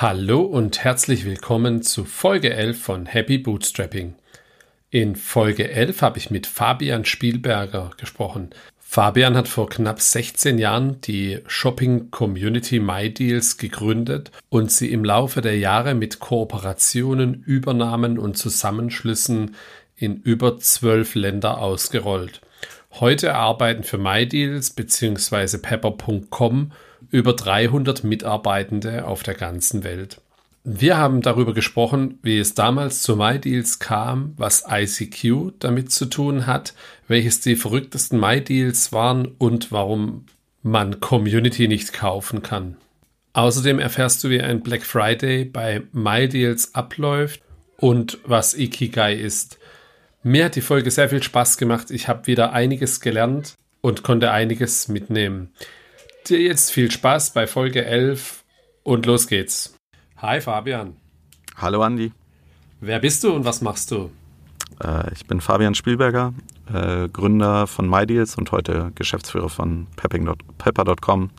[0.00, 4.14] Hallo und herzlich willkommen zu Folge 11 von Happy Bootstrapping.
[4.90, 8.50] In Folge 11 habe ich mit Fabian Spielberger gesprochen.
[8.78, 15.40] Fabian hat vor knapp 16 Jahren die Shopping Community MyDeals gegründet und sie im Laufe
[15.40, 19.56] der Jahre mit Kooperationen, Übernahmen und Zusammenschlüssen
[19.96, 22.40] in über zwölf Länder ausgerollt.
[22.92, 25.58] Heute arbeiten für MyDeals bzw.
[25.58, 26.70] Pepper.com
[27.10, 30.20] über 300 Mitarbeitende auf der ganzen Welt.
[30.64, 36.46] Wir haben darüber gesprochen, wie es damals zu MyDeals kam, was ICQ damit zu tun
[36.46, 36.74] hat,
[37.06, 40.26] welches die verrücktesten MyDeals waren und warum
[40.62, 42.76] man Community nicht kaufen kann.
[43.32, 47.40] Außerdem erfährst du, wie ein Black Friday bei MyDeals abläuft
[47.76, 49.58] und was Ikigai ist.
[50.22, 51.90] Mir hat die Folge sehr viel Spaß gemacht.
[51.90, 55.50] Ich habe wieder einiges gelernt und konnte einiges mitnehmen.
[56.26, 58.44] Dir jetzt viel Spaß bei Folge 11
[58.82, 59.74] und los geht's.
[60.18, 60.96] Hi Fabian.
[61.56, 62.12] Hallo Andi.
[62.80, 64.10] Wer bist du und was machst du?
[64.82, 66.34] Äh, ich bin Fabian Spielberger,
[66.72, 71.30] äh, Gründer von MyDeals und heute Geschäftsführer von Pepper.com.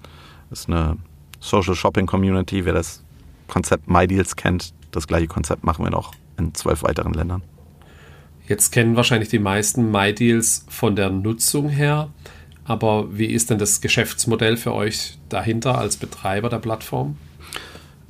[0.50, 0.98] Das ist eine
[1.40, 2.66] Social Shopping Community.
[2.66, 3.04] Wer das
[3.48, 7.44] Konzept MyDeals kennt, das gleiche Konzept machen wir noch in zwölf weiteren Ländern.
[8.48, 12.10] Jetzt kennen wahrscheinlich die meisten MyDeals von der Nutzung her.
[12.70, 17.18] Aber wie ist denn das Geschäftsmodell für euch dahinter als Betreiber der Plattform?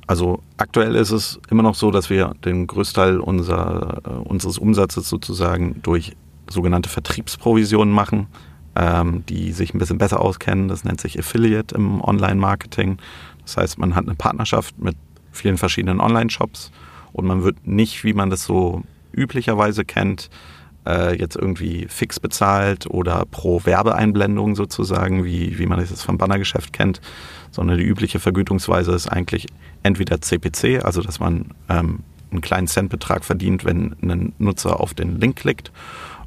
[0.06, 5.08] Also aktuell ist es immer noch so, dass wir den Größteil unser, äh, unseres Umsatzes
[5.08, 6.14] sozusagen durch
[6.46, 8.26] sogenannte Vertriebsprovisionen machen,
[8.76, 10.68] ähm, die sich ein bisschen besser auskennen.
[10.68, 12.98] Das nennt sich Affiliate im Online-Marketing.
[13.44, 14.96] Das heißt, man hat eine Partnerschaft mit
[15.32, 16.70] vielen verschiedenen Online-Shops
[17.14, 20.28] und man wird nicht, wie man das so üblicherweise kennt,
[20.86, 26.72] äh, jetzt irgendwie fix bezahlt oder pro Werbeeinblendung sozusagen, wie, wie man das vom Bannergeschäft
[26.72, 27.00] kennt,
[27.50, 29.46] sondern die übliche Vergütungsweise ist eigentlich
[29.82, 35.20] entweder CPC, also dass man ähm, einen kleinen Centbetrag verdient, wenn ein Nutzer auf den
[35.20, 35.72] Link klickt,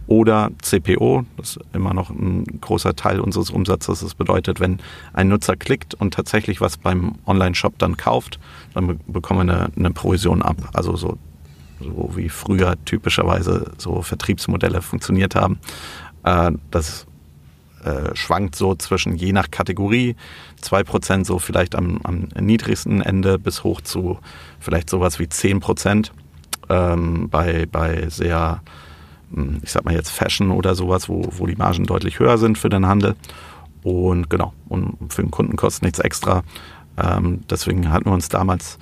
[0.07, 4.01] oder CPO, das ist immer noch ein großer Teil unseres Umsatzes.
[4.01, 4.79] Das bedeutet, wenn
[5.13, 8.39] ein Nutzer klickt und tatsächlich was beim Online-Shop dann kauft,
[8.73, 10.57] dann bekommen wir eine, eine Provision ab.
[10.73, 11.17] Also so
[11.83, 15.59] so wie früher typischerweise so Vertriebsmodelle funktioniert haben.
[16.23, 17.05] Äh, das
[17.83, 20.15] äh, schwankt so zwischen je nach Kategorie,
[20.61, 24.19] 2% so vielleicht am, am niedrigsten Ende bis hoch zu
[24.59, 26.11] vielleicht sowas wie 10%
[26.69, 28.61] ähm, bei, bei sehr,
[29.33, 32.57] hm, ich sag mal jetzt Fashion oder sowas, wo, wo die Margen deutlich höher sind
[32.57, 33.15] für den Handel.
[33.83, 36.43] Und genau, und für den Kunden kostet nichts extra.
[36.97, 38.77] Ähm, deswegen hatten wir uns damals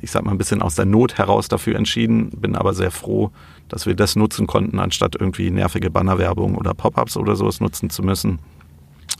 [0.00, 3.30] ich sag mal, ein bisschen aus der Not heraus dafür entschieden, bin aber sehr froh,
[3.68, 8.02] dass wir das nutzen konnten, anstatt irgendwie nervige Bannerwerbung oder Pop-ups oder sowas nutzen zu
[8.02, 8.38] müssen.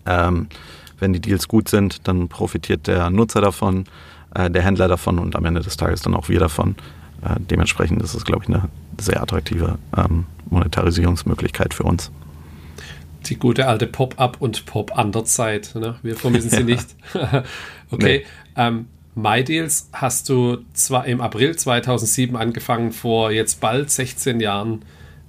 [0.07, 0.49] Ähm,
[0.99, 3.85] wenn die Deals gut sind, dann profitiert der Nutzer davon,
[4.35, 6.77] äh, der Händler davon und am Ende des Tages dann auch wir davon.
[7.23, 8.69] Äh, dementsprechend ist es, glaube ich, eine
[8.99, 12.11] sehr attraktive ähm, Monetarisierungsmöglichkeit für uns.
[13.27, 15.75] Die gute alte Pop-up und Pop-Under-Zeit.
[15.75, 15.97] Ne?
[16.03, 16.95] Wir vermissen sie nicht.
[17.91, 18.25] okay.
[18.25, 18.27] Nee.
[18.57, 24.85] Ähm, MyDeals hast du zwar im April 2007 angefangen, vor jetzt bald 16 Jahren.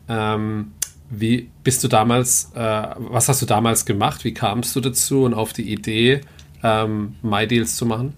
[0.10, 0.72] Ähm,
[1.10, 4.24] wie bist du damals, äh, was hast du damals gemacht?
[4.24, 6.22] Wie kamst du dazu und auf die Idee,
[6.64, 8.14] ähm, MyDeals zu machen?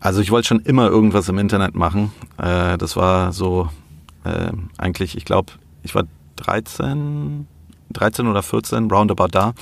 [0.00, 2.10] Also ich wollte schon immer irgendwas im Internet machen.
[2.38, 3.68] Äh, das war so
[4.24, 5.52] äh, eigentlich, ich glaube,
[5.82, 6.04] ich war
[6.36, 7.46] 13,
[7.92, 9.52] 13 oder 14, roundabout da,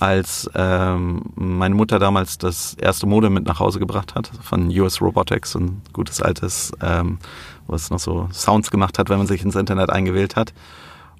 [0.00, 5.00] als ähm, meine Mutter damals das erste Modem mit nach Hause gebracht hat von US
[5.00, 7.18] Robotics, ein gutes altes, ähm,
[7.66, 10.52] was noch so Sounds gemacht hat, wenn man sich ins Internet eingewählt hat.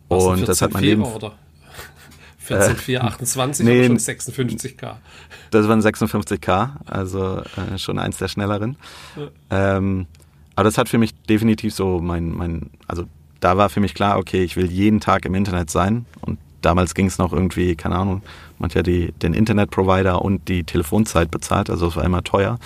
[0.09, 1.05] Und das hat mein Leben.
[1.05, 1.33] Oder?
[2.39, 4.95] 14428 äh, nee, schon 56K.
[5.51, 8.77] Das waren 56K, also äh, schon eins der schnelleren.
[9.17, 9.77] Ja.
[9.77, 10.07] Ähm,
[10.57, 13.05] aber das hat für mich definitiv so mein, mein, also
[13.41, 16.95] da war für mich klar, okay, ich will jeden Tag im Internet sein und damals
[16.95, 18.23] ging es noch irgendwie, keine Ahnung,
[18.61, 22.59] man hat ja die, den Internetprovider und die Telefonzeit bezahlt, also es war immer teuer.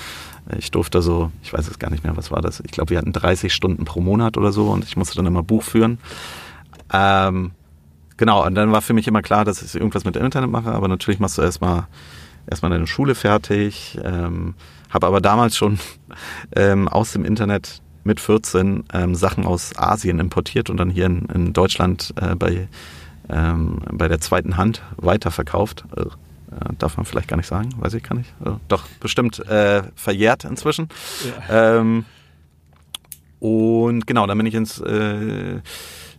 [0.58, 2.60] Ich durfte so, ich weiß es gar nicht mehr, was war das?
[2.60, 5.42] Ich glaube, wir hatten 30 Stunden pro Monat oder so und ich musste dann immer
[5.42, 5.98] Buch führen.
[6.92, 7.52] Ähm,
[8.18, 10.88] genau, und dann war für mich immer klar, dass ich irgendwas mit Internet mache, aber
[10.88, 11.86] natürlich machst du erstmal
[12.46, 13.98] erstmal deine Schule fertig.
[14.02, 14.54] Ähm,
[14.90, 15.78] habe aber damals schon
[16.56, 21.26] ähm, aus dem Internet mit 14 ähm, Sachen aus Asien importiert und dann hier in,
[21.34, 22.68] in Deutschland äh, bei
[23.28, 25.84] ähm, bei der zweiten Hand weiterverkauft.
[25.96, 26.04] Äh,
[26.78, 28.32] darf man vielleicht gar nicht sagen, weiß ich gar nicht.
[28.44, 30.88] Äh, doch, bestimmt äh, verjährt inzwischen.
[31.48, 31.78] Ja.
[31.80, 32.04] Ähm,
[33.40, 35.56] und genau, dann bin ich ins äh,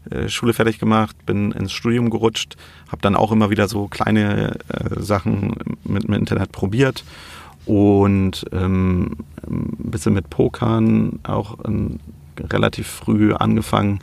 [0.09, 2.57] äh Schule fertig gemacht, bin ins Studium gerutscht,
[2.87, 7.03] habe dann auch immer wieder so kleine äh, Sachen mit dem Internet probiert
[7.65, 9.17] und ähm,
[9.47, 11.99] bisschen mit Pokern auch ähm,
[12.39, 13.99] relativ früh angefangen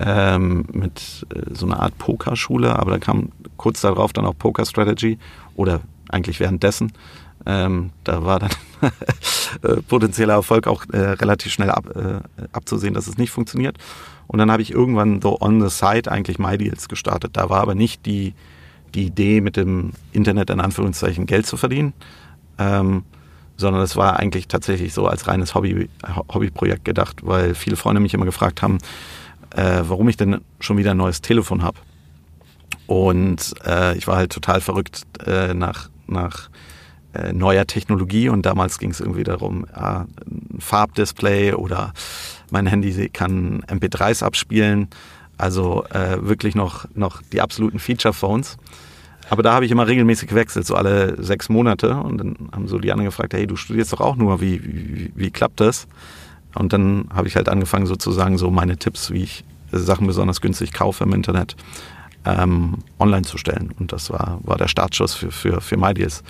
[0.00, 4.64] ähm, mit äh, so einer Art Pokerschule, aber da kam kurz darauf dann auch Poker
[4.64, 5.18] Strategy
[5.54, 6.92] oder eigentlich währenddessen.
[7.46, 8.50] Ähm, da war dann
[9.62, 12.20] äh, potenzieller Erfolg auch äh, relativ schnell ab, äh,
[12.52, 13.78] abzusehen, dass es nicht funktioniert.
[14.26, 17.32] Und dann habe ich irgendwann so on the side eigentlich MyDeals gestartet.
[17.34, 18.34] Da war aber nicht die,
[18.94, 21.92] die Idee, mit dem Internet in Anführungszeichen Geld zu verdienen,
[22.58, 23.04] ähm,
[23.56, 25.88] sondern es war eigentlich tatsächlich so als reines Hobby,
[26.32, 28.78] Hobbyprojekt gedacht, weil viele Freunde mich immer gefragt haben,
[29.54, 31.78] äh, warum ich denn schon wieder ein neues Telefon habe.
[32.86, 36.50] Und äh, ich war halt total verrückt äh, nach, nach
[37.12, 41.92] äh, neuer Technologie und damals ging es irgendwie darum, ja, ein Farbdisplay oder
[42.50, 44.88] mein Handy kann MP3s abspielen.
[45.38, 48.58] Also äh, wirklich noch, noch die absoluten Feature-Phones.
[49.30, 51.96] Aber da habe ich immer regelmäßig gewechselt, so alle sechs Monate.
[51.96, 55.12] Und dann haben so die anderen gefragt, hey, du studierst doch auch nur, wie, wie,
[55.14, 55.86] wie klappt das?
[56.54, 60.72] Und dann habe ich halt angefangen sozusagen so meine Tipps, wie ich Sachen besonders günstig
[60.72, 61.56] kaufe im Internet,
[62.24, 63.72] ähm, online zu stellen.
[63.78, 66.22] Und das war, war der Startschuss für, für, für MyDeals.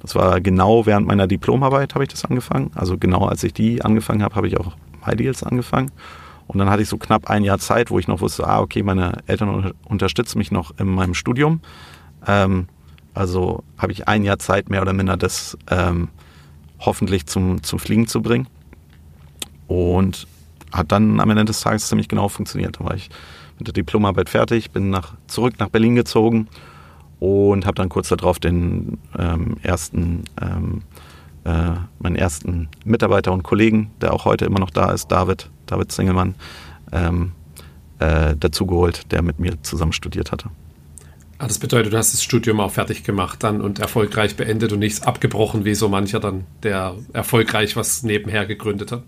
[0.00, 2.70] Das war genau während meiner Diplomarbeit habe ich das angefangen.
[2.74, 4.72] Also genau als ich die angefangen habe, habe ich auch
[5.06, 5.90] MyDeals angefangen.
[6.48, 8.82] Und dann hatte ich so knapp ein Jahr Zeit, wo ich noch wusste, ah, okay,
[8.82, 11.60] meine Eltern unterstützen mich noch in meinem Studium.
[12.26, 12.66] Ähm,
[13.14, 16.08] also habe ich ein Jahr Zeit, mehr oder minder das ähm,
[16.80, 18.48] hoffentlich zum, zum Fliegen zu bringen.
[19.72, 20.26] Und
[20.70, 22.78] hat dann am Ende des Tages ziemlich genau funktioniert.
[22.78, 23.08] Da war ich
[23.58, 26.48] mit der Diplomarbeit fertig, bin nach, zurück nach Berlin gezogen
[27.20, 30.82] und habe dann kurz darauf den ähm, ersten, ähm,
[31.44, 35.90] äh, meinen ersten Mitarbeiter und Kollegen, der auch heute immer noch da ist, David, David
[35.90, 36.34] Zingelmann,
[36.92, 37.32] ähm,
[37.98, 40.50] äh, dazugeholt, der mit mir zusammen studiert hatte.
[41.38, 44.80] Ah, das bedeutet, du hast das Studium auch fertig gemacht dann und erfolgreich beendet und
[44.80, 49.02] nichts abgebrochen, wie so mancher dann, der erfolgreich was nebenher gegründet hat.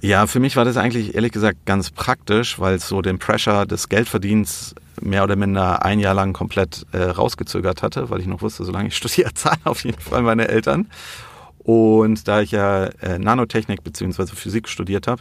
[0.00, 3.66] Ja, für mich war das eigentlich ehrlich gesagt ganz praktisch, weil es so den Pressure
[3.66, 8.40] des Geldverdienens mehr oder minder ein Jahr lang komplett äh, rausgezögert hatte, weil ich noch
[8.40, 10.88] wusste, solange ich studiere, zahlen auf jeden Fall meine Eltern.
[11.58, 14.26] Und da ich ja äh, Nanotechnik bzw.
[14.26, 15.20] Physik studiert habe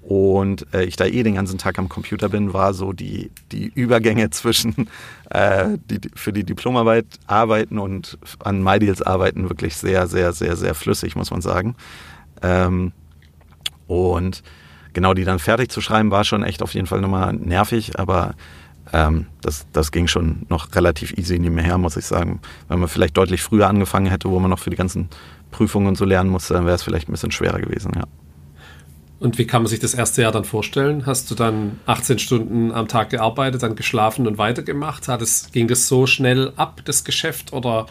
[0.00, 3.66] und äh, ich da eh den ganzen Tag am Computer bin, war so die, die
[3.74, 4.88] Übergänge zwischen
[5.30, 10.74] äh, die, für die Diplomarbeit arbeiten und an MyDeals arbeiten wirklich sehr, sehr, sehr, sehr
[10.74, 11.74] flüssig, muss man sagen.
[12.42, 12.92] Ähm,
[13.88, 14.44] und
[14.92, 18.34] genau die dann fertig zu schreiben, war schon echt auf jeden Fall nochmal nervig, aber
[18.92, 22.40] ähm, das, das ging schon noch relativ easy nebenher, muss ich sagen.
[22.68, 25.08] Wenn man vielleicht deutlich früher angefangen hätte, wo man noch für die ganzen
[25.50, 28.04] Prüfungen und so lernen musste, dann wäre es vielleicht ein bisschen schwerer gewesen, ja.
[29.20, 31.04] Und wie kann man sich das erste Jahr dann vorstellen?
[31.04, 35.08] Hast du dann 18 Stunden am Tag gearbeitet, dann geschlafen und weitergemacht?
[35.08, 37.86] Hat es, ging das so schnell ab, das Geschäft, oder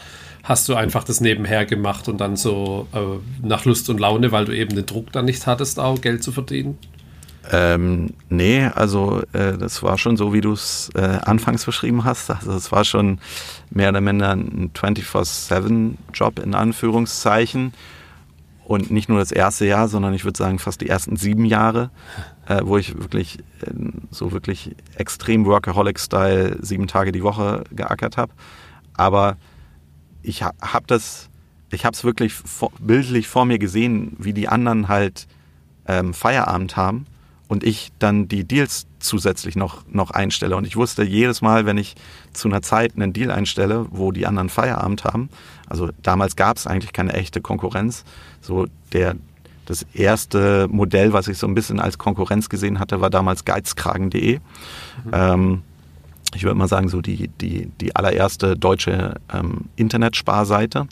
[0.47, 4.45] hast du einfach das nebenher gemacht und dann so äh, nach Lust und Laune, weil
[4.45, 6.77] du eben den Druck dann nicht hattest, auch Geld zu verdienen?
[7.51, 12.29] Ähm, nee, also äh, das war schon so, wie du es äh, anfangs beschrieben hast.
[12.29, 13.19] Also es war schon
[13.69, 17.73] mehr oder minder ein 24-7-Job in Anführungszeichen.
[18.63, 21.89] Und nicht nur das erste Jahr, sondern ich würde sagen fast die ersten sieben Jahre,
[22.47, 23.71] äh, wo ich wirklich äh,
[24.11, 28.31] so wirklich extrem Workaholic-Style sieben Tage die Woche geackert habe.
[28.93, 29.38] Aber
[30.27, 31.29] ich habe das,
[31.71, 35.27] ich habe es wirklich vor, bildlich vor mir gesehen, wie die anderen halt
[35.88, 37.05] ähm, Feierabend haben
[37.48, 40.57] und ich dann die Deals zusätzlich noch, noch einstelle.
[40.57, 41.96] Und ich wusste jedes Mal, wenn ich
[42.34, 45.29] zu einer Zeit einen Deal einstelle, wo die anderen Feierabend haben,
[45.67, 48.03] also damals gab es eigentlich keine echte Konkurrenz.
[48.41, 49.15] So der,
[49.65, 54.39] das erste Modell, was ich so ein bisschen als Konkurrenz gesehen hatte, war damals geizkragen.de.
[54.39, 54.41] Mhm.
[55.13, 55.63] Ähm,
[56.38, 60.88] ich würde mal sagen, so die, die, die allererste deutsche ähm, Internetsparseite.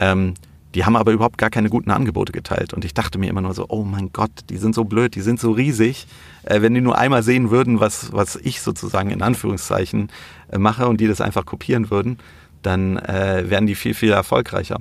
[0.00, 0.34] Ähm,
[0.74, 2.72] die haben aber überhaupt gar keine guten Angebote geteilt.
[2.72, 5.20] Und ich dachte mir immer nur so, oh mein Gott, die sind so blöd, die
[5.20, 6.06] sind so riesig.
[6.44, 10.08] Äh, wenn die nur einmal sehen würden, was, was ich sozusagen in Anführungszeichen
[10.50, 12.18] äh, mache und die das einfach kopieren würden,
[12.62, 14.78] dann äh, wären die viel, viel erfolgreicher.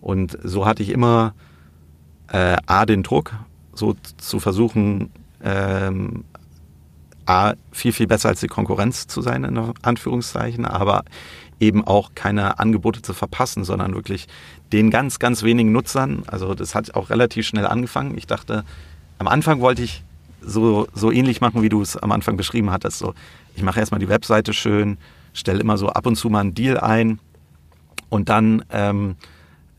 [0.00, 1.34] Und so hatte ich immer
[2.32, 3.34] äh, A, den Druck,
[3.72, 5.10] so zu versuchen,
[5.44, 6.24] ähm,
[7.28, 11.04] A, viel, viel besser als die Konkurrenz zu sein, in Anführungszeichen, aber
[11.60, 14.28] eben auch keine Angebote zu verpassen, sondern wirklich
[14.72, 16.22] den ganz, ganz wenigen Nutzern.
[16.26, 18.16] Also das hat auch relativ schnell angefangen.
[18.16, 18.64] Ich dachte,
[19.18, 20.04] am Anfang wollte ich
[20.40, 22.98] so, so ähnlich machen, wie du es am Anfang beschrieben hattest.
[22.98, 23.14] So,
[23.56, 24.96] ich mache erstmal die Webseite schön,
[25.34, 27.18] stelle immer so ab und zu mal einen Deal ein
[28.08, 29.16] und dann, ähm,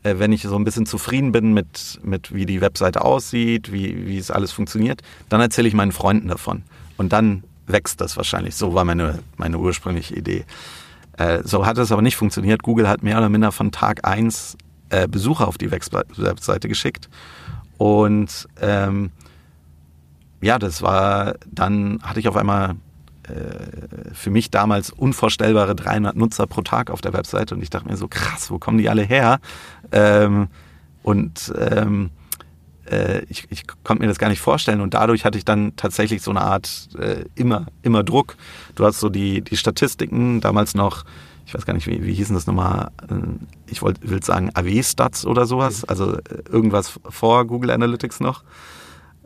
[0.02, 4.06] äh, wenn ich so ein bisschen zufrieden bin mit, mit wie die Webseite aussieht, wie,
[4.06, 6.62] wie es alles funktioniert, dann erzähle ich meinen Freunden davon.
[7.00, 8.56] Und dann wächst das wahrscheinlich.
[8.56, 10.44] So war meine, meine ursprüngliche Idee.
[11.16, 12.62] Äh, so hat es aber nicht funktioniert.
[12.62, 14.58] Google hat mehr oder minder von Tag eins
[14.90, 17.08] äh, Besucher auf die Webseite geschickt.
[17.78, 19.12] Und ähm,
[20.42, 22.74] ja, das war, dann hatte ich auf einmal
[23.22, 27.88] äh, für mich damals unvorstellbare 300 Nutzer pro Tag auf der Webseite und ich dachte
[27.88, 29.40] mir so, krass, wo kommen die alle her?
[29.90, 30.48] Ähm,
[31.02, 32.10] und ähm,
[32.90, 36.22] äh, ich, ich konnte mir das gar nicht vorstellen und dadurch hatte ich dann tatsächlich
[36.22, 38.36] so eine Art äh, immer, immer Druck.
[38.74, 41.04] Du hast so die, die Statistiken, damals noch,
[41.46, 43.14] ich weiß gar nicht, wie, wie hießen das nochmal, äh,
[43.66, 46.20] ich will sagen AW-Stats oder sowas, also äh,
[46.50, 48.42] irgendwas vor Google Analytics noch.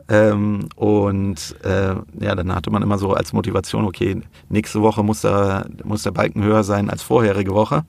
[0.07, 5.21] Ähm, und äh, ja, dann hatte man immer so als Motivation, okay, nächste Woche muss
[5.21, 7.85] der, muss der Balken höher sein als vorherige Woche.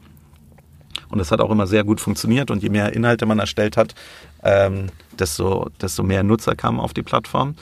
[1.08, 2.50] Und das hat auch immer sehr gut funktioniert.
[2.50, 3.94] Und je mehr Inhalte man erstellt hat,
[4.42, 4.86] ähm,
[5.18, 7.54] desto, desto mehr Nutzer kamen auf die Plattform.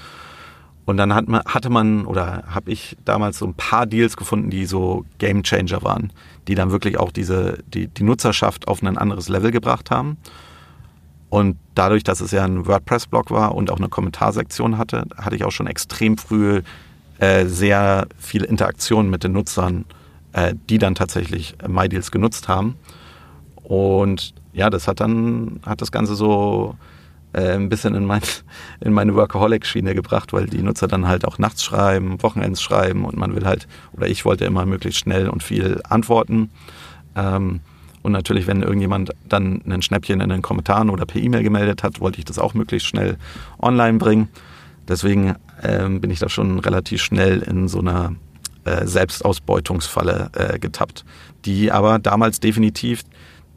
[0.86, 4.50] Und dann hat man, hatte man oder habe ich damals so ein paar Deals gefunden,
[4.50, 6.12] die so Game Changer waren,
[6.46, 10.18] die dann wirklich auch diese, die, die Nutzerschaft auf ein anderes Level gebracht haben.
[11.30, 15.44] Und dadurch, dass es ja ein WordPress-Blog war und auch eine Kommentarsektion hatte, hatte ich
[15.44, 16.62] auch schon extrem früh
[17.18, 19.86] äh, sehr viel Interaktion mit den Nutzern,
[20.32, 22.76] äh, die dann tatsächlich MyDeals genutzt haben.
[23.64, 26.76] Und ja, das hat dann, hat das Ganze so
[27.32, 28.22] äh, ein bisschen in, mein,
[28.80, 33.16] in meine Workaholic-Schiene gebracht, weil die Nutzer dann halt auch nachts schreiben, Wochenends schreiben und
[33.16, 36.50] man will halt, oder ich wollte immer möglichst schnell und viel antworten.
[37.16, 37.60] Ähm,
[38.02, 42.00] und natürlich, wenn irgendjemand dann ein Schnäppchen in den Kommentaren oder per E-Mail gemeldet hat,
[42.00, 43.16] wollte ich das auch möglichst schnell
[43.58, 44.28] online bringen.
[44.86, 48.14] Deswegen ähm, bin ich da schon relativ schnell in so einer
[48.64, 51.04] äh, Selbstausbeutungsfalle äh, getappt,
[51.46, 53.04] die aber damals definitiv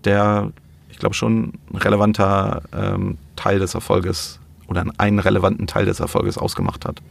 [0.08, 0.52] der,
[0.90, 6.38] ich glaube, schon ein relevanter ähm, Teil des Erfolges oder einen relevanten Teil des Erfolges
[6.38, 7.02] ausgemacht hat.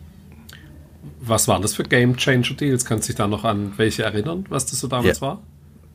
[1.21, 2.85] Was waren das für Game Changer Deals?
[2.85, 5.27] Kannst du dich da noch an welche erinnern, was das so damals ja.
[5.27, 5.39] war?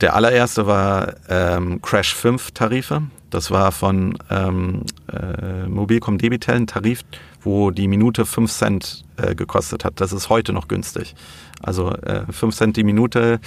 [0.02, 3.04] Der allererste war ähm, Crash 5 Tarife.
[3.30, 7.04] Das war von ähm, äh, Mobilcom Debitel ein Tarif,
[7.42, 10.02] wo die Minute 5 Cent äh, gekostet hat.
[10.02, 11.16] Das ist heute noch günstig.
[11.64, 13.40] Also äh, 5 Cent die Minute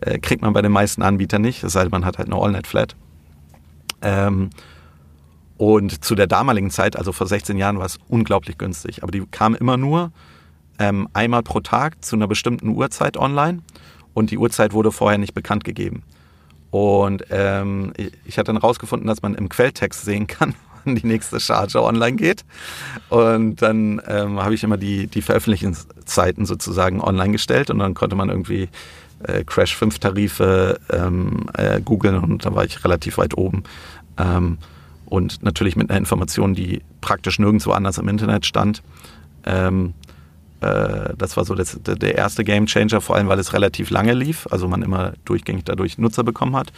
[0.00, 2.40] äh, kriegt man bei den meisten Anbietern nicht, es sei denn, man hat halt eine
[2.40, 2.96] All-Net-Flat.
[4.02, 4.50] Ähm,
[5.56, 9.02] und zu der damaligen Zeit, also vor 16 Jahren, war es unglaublich günstig.
[9.02, 10.10] Aber die kam immer nur
[10.78, 13.62] ähm, einmal pro Tag zu einer bestimmten Uhrzeit online
[14.14, 16.02] und die Uhrzeit wurde vorher nicht bekannt gegeben.
[16.70, 17.92] Und ähm,
[18.24, 22.16] ich hatte dann rausgefunden, dass man im Quelltext sehen kann, wann die nächste Charge online
[22.16, 22.44] geht.
[23.08, 28.16] Und dann ähm, habe ich immer die, die Veröffentlichungszeiten sozusagen online gestellt und dann konnte
[28.16, 28.68] man irgendwie
[29.24, 33.64] äh, Crash 5 Tarife ähm, äh, googeln und da war ich relativ weit oben.
[34.18, 34.58] Ähm,
[35.06, 38.82] und natürlich mit einer Information, die praktisch nirgendwo anders im Internet stand.
[39.44, 39.92] Ähm,
[40.62, 44.14] äh, das war so das, der erste Game Changer, vor allem weil es relativ lange
[44.14, 46.72] lief, also man immer durchgängig dadurch Nutzer bekommen hat.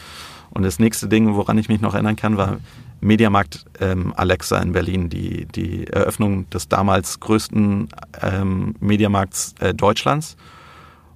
[0.50, 2.58] Und das nächste Ding, woran ich mich noch erinnern kann, war
[3.04, 7.88] Mediamarkt ähm, Alexa in Berlin, die, die Eröffnung des damals größten
[8.22, 10.36] ähm, Mediamarkts äh, Deutschlands.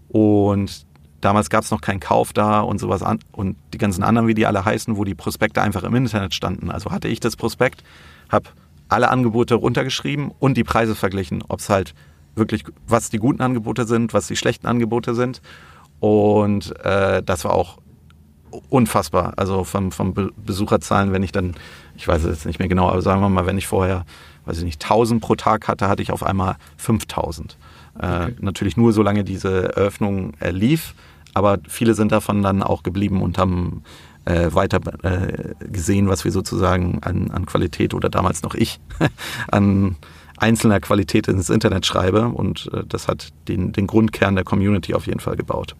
[0.08, 0.86] Und
[1.22, 4.34] damals gab es noch keinen Kauf da und sowas an und die ganzen anderen, wie
[4.34, 6.70] die alle heißen, wo die Prospekte einfach im Internet standen.
[6.70, 7.82] Also hatte ich das Prospekt,
[8.28, 8.50] habe
[8.88, 11.94] alle Angebote runtergeschrieben und die Preise verglichen, ob es halt
[12.34, 15.40] wirklich, was die guten Angebote sind, was die schlechten Angebote sind.
[16.00, 17.78] Und äh, das war auch
[18.68, 19.34] unfassbar.
[19.36, 20.14] Also vom, vom
[20.44, 21.54] Besucherzahlen, wenn ich dann,
[21.96, 24.04] ich weiß es jetzt nicht mehr genau, aber sagen wir mal, wenn ich vorher,
[24.46, 27.56] weiß ich nicht, 1000 pro Tag hatte, hatte ich auf einmal 5000.
[27.98, 28.30] Äh, okay.
[28.30, 30.94] Äh, natürlich nur solange diese Eröffnung äh, lief,
[31.34, 33.82] aber viele sind davon dann auch geblieben und haben
[34.24, 38.80] äh, weiter äh, gesehen, was wir sozusagen an, an Qualität oder damals noch ich
[39.50, 39.96] an
[40.36, 42.28] einzelner Qualität ins Internet schreibe.
[42.28, 45.74] Und äh, das hat den, den Grundkern der Community auf jeden Fall gebaut.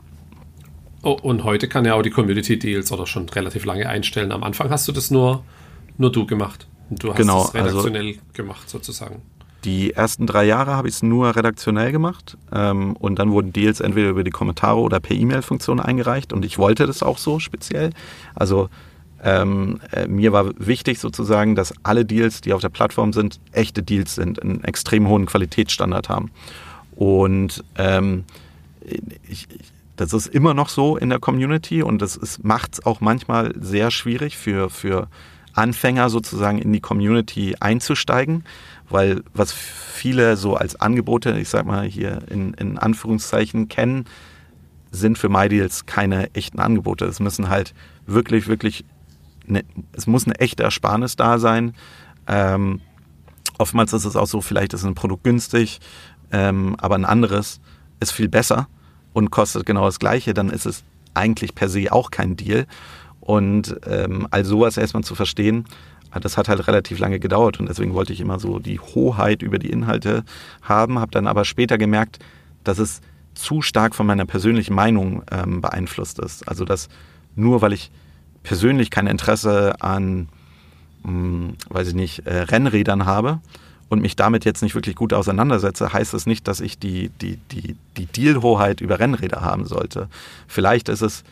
[1.02, 4.32] Oh, und heute kann ja auch die Community Deals oder schon relativ lange einstellen.
[4.32, 5.44] Am Anfang hast du das nur,
[5.96, 6.66] nur du gemacht.
[6.90, 9.22] Und du hast genau, es redaktionell also gemacht sozusagen.
[9.64, 13.80] Die ersten drei Jahre habe ich es nur redaktionell gemacht ähm, und dann wurden Deals
[13.80, 17.90] entweder über die Kommentare oder per E-Mail-Funktion eingereicht und ich wollte das auch so speziell.
[18.36, 18.68] Also
[19.22, 23.82] ähm, äh, mir war wichtig sozusagen, dass alle Deals, die auf der Plattform sind, echte
[23.82, 26.30] Deals sind, einen extrem hohen Qualitätsstandard haben.
[26.94, 28.24] Und ähm,
[29.28, 29.48] ich,
[29.98, 33.90] das ist immer noch so in der Community und das macht es auch manchmal sehr
[33.90, 35.08] schwierig für, für
[35.54, 38.44] Anfänger sozusagen in die Community einzusteigen,
[38.88, 44.04] weil was viele so als Angebote, ich sag mal hier in, in Anführungszeichen kennen,
[44.92, 47.04] sind für MyDeals keine echten Angebote.
[47.04, 47.74] Es müssen halt
[48.06, 48.84] wirklich, wirklich
[49.48, 51.74] eine, es muss eine echte Ersparnis da sein.
[52.28, 52.80] Ähm,
[53.58, 55.80] oftmals ist es auch so, vielleicht ist ein Produkt günstig,
[56.30, 57.60] ähm, aber ein anderes
[57.98, 58.68] ist viel besser
[59.12, 60.84] und kostet genau das Gleiche, dann ist es
[61.14, 62.66] eigentlich per se auch kein Deal.
[63.20, 65.66] Und ähm, all sowas erstmal zu verstehen,
[66.20, 69.58] das hat halt relativ lange gedauert und deswegen wollte ich immer so die Hoheit über
[69.58, 70.24] die Inhalte
[70.62, 72.18] haben, habe dann aber später gemerkt,
[72.64, 73.02] dass es
[73.34, 76.48] zu stark von meiner persönlichen Meinung ähm, beeinflusst ist.
[76.48, 76.88] Also dass
[77.36, 77.90] nur weil ich
[78.42, 80.28] persönlich kein Interesse an,
[81.02, 83.40] mh, hm, weiß ich nicht, äh, Rennrädern habe
[83.88, 87.38] und mich damit jetzt nicht wirklich gut auseinandersetze, heißt es nicht, dass ich die, die,
[87.50, 90.08] die, die Dealhoheit über Rennräder haben sollte.
[90.46, 91.24] Vielleicht ist es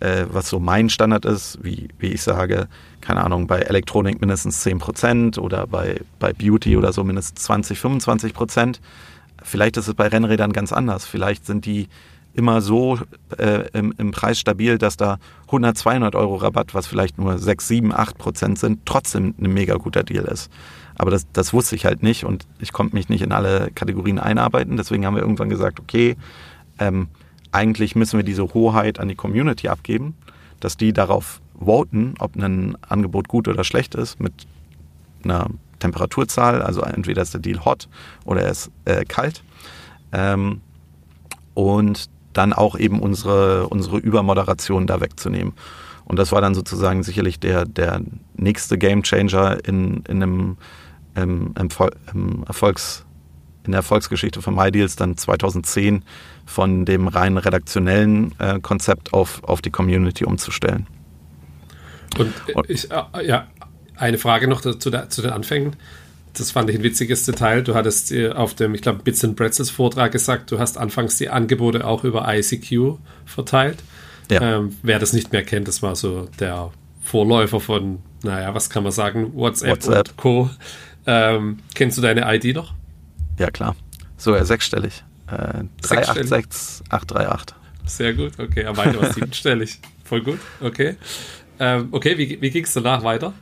[0.00, 2.68] äh, was so mein Standard ist, wie, wie ich sage,
[3.00, 8.78] keine Ahnung, bei Elektronik mindestens 10% oder bei, bei Beauty oder so mindestens 20, 25%.
[9.42, 11.04] Vielleicht ist es bei Rennrädern ganz anders.
[11.04, 11.88] Vielleicht sind die
[12.34, 12.98] immer so
[13.36, 17.66] äh, im, im, Preis stabil, dass da 100, 200 Euro Rabatt, was vielleicht nur 6,
[17.66, 20.50] 7, 8 Prozent sind, trotzdem ein mega guter Deal ist.
[20.98, 24.18] Aber das, das wusste ich halt nicht und ich konnte mich nicht in alle Kategorien
[24.18, 24.76] einarbeiten.
[24.76, 26.16] Deswegen haben wir irgendwann gesagt, okay,
[26.78, 27.08] ähm,
[27.52, 30.16] eigentlich müssen wir diese Hoheit an die Community abgeben,
[30.60, 34.32] dass die darauf voten, ob ein Angebot gut oder schlecht ist, mit
[35.24, 37.88] einer Temperaturzahl, also entweder ist der Deal hot
[38.24, 39.42] oder er ist äh, kalt.
[40.12, 40.60] Ähm,
[41.54, 45.54] und dann auch eben unsere, unsere Übermoderation da wegzunehmen.
[46.04, 48.00] Und das war dann sozusagen sicherlich der, der
[48.36, 50.56] nächste Gamechanger in, in einem
[51.22, 53.04] ähm, Erfolgs,
[53.64, 56.02] in der Erfolgsgeschichte von MyDeals dann 2010
[56.46, 60.86] von dem rein redaktionellen äh, Konzept auf, auf die Community umzustellen.
[62.18, 62.32] Und
[62.68, 63.46] ich, äh, ja,
[63.96, 65.76] eine Frage noch zu, der, zu den Anfängen.
[66.34, 67.62] Das fand ich ein witziges Detail.
[67.62, 71.18] Du hattest äh, auf dem, ich glaube, Bits and Pretzels Vortrag gesagt, du hast anfangs
[71.18, 73.78] die Angebote auch über ICQ verteilt.
[74.30, 74.58] Ja.
[74.58, 76.70] Ähm, wer das nicht mehr kennt, das war so der
[77.02, 80.08] Vorläufer von, naja, was kann man sagen, WhatsApp, WhatsApp.
[80.10, 80.50] und Co.
[81.10, 82.74] Ähm, kennst du deine ID noch?
[83.38, 83.74] Ja, klar.
[84.18, 85.02] Sogar sechsstellig.
[85.26, 87.56] Äh, 386838.
[87.86, 88.66] Sehr gut, okay.
[88.66, 89.80] Aber weiter war siebenstellig.
[90.04, 90.96] Voll gut, okay.
[91.58, 93.32] Ähm, okay, wie, wie ging es danach weiter?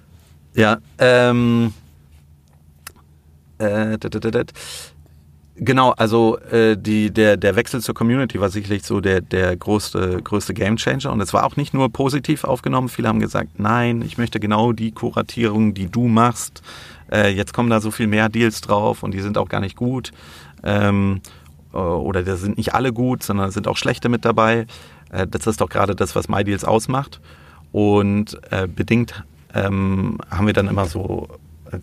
[0.54, 1.74] Ja, ähm,
[3.58, 3.98] äh,
[5.58, 10.20] Genau, also äh, die, der, der Wechsel zur Community war sicherlich so der, der größte,
[10.22, 11.10] größte Gamechanger.
[11.10, 12.90] Und es war auch nicht nur positiv aufgenommen.
[12.90, 16.62] Viele haben gesagt, nein, ich möchte genau die Kuratierung, die du machst.
[17.10, 19.76] Äh, jetzt kommen da so viel mehr Deals drauf und die sind auch gar nicht
[19.76, 20.12] gut.
[20.62, 21.20] Ähm,
[21.72, 24.66] äh, oder da sind nicht alle gut, sondern sind auch schlechte mit dabei.
[25.10, 27.20] Äh, das ist doch gerade das, was MyDeals ausmacht.
[27.72, 31.28] Und äh, bedingt ähm, haben wir dann immer so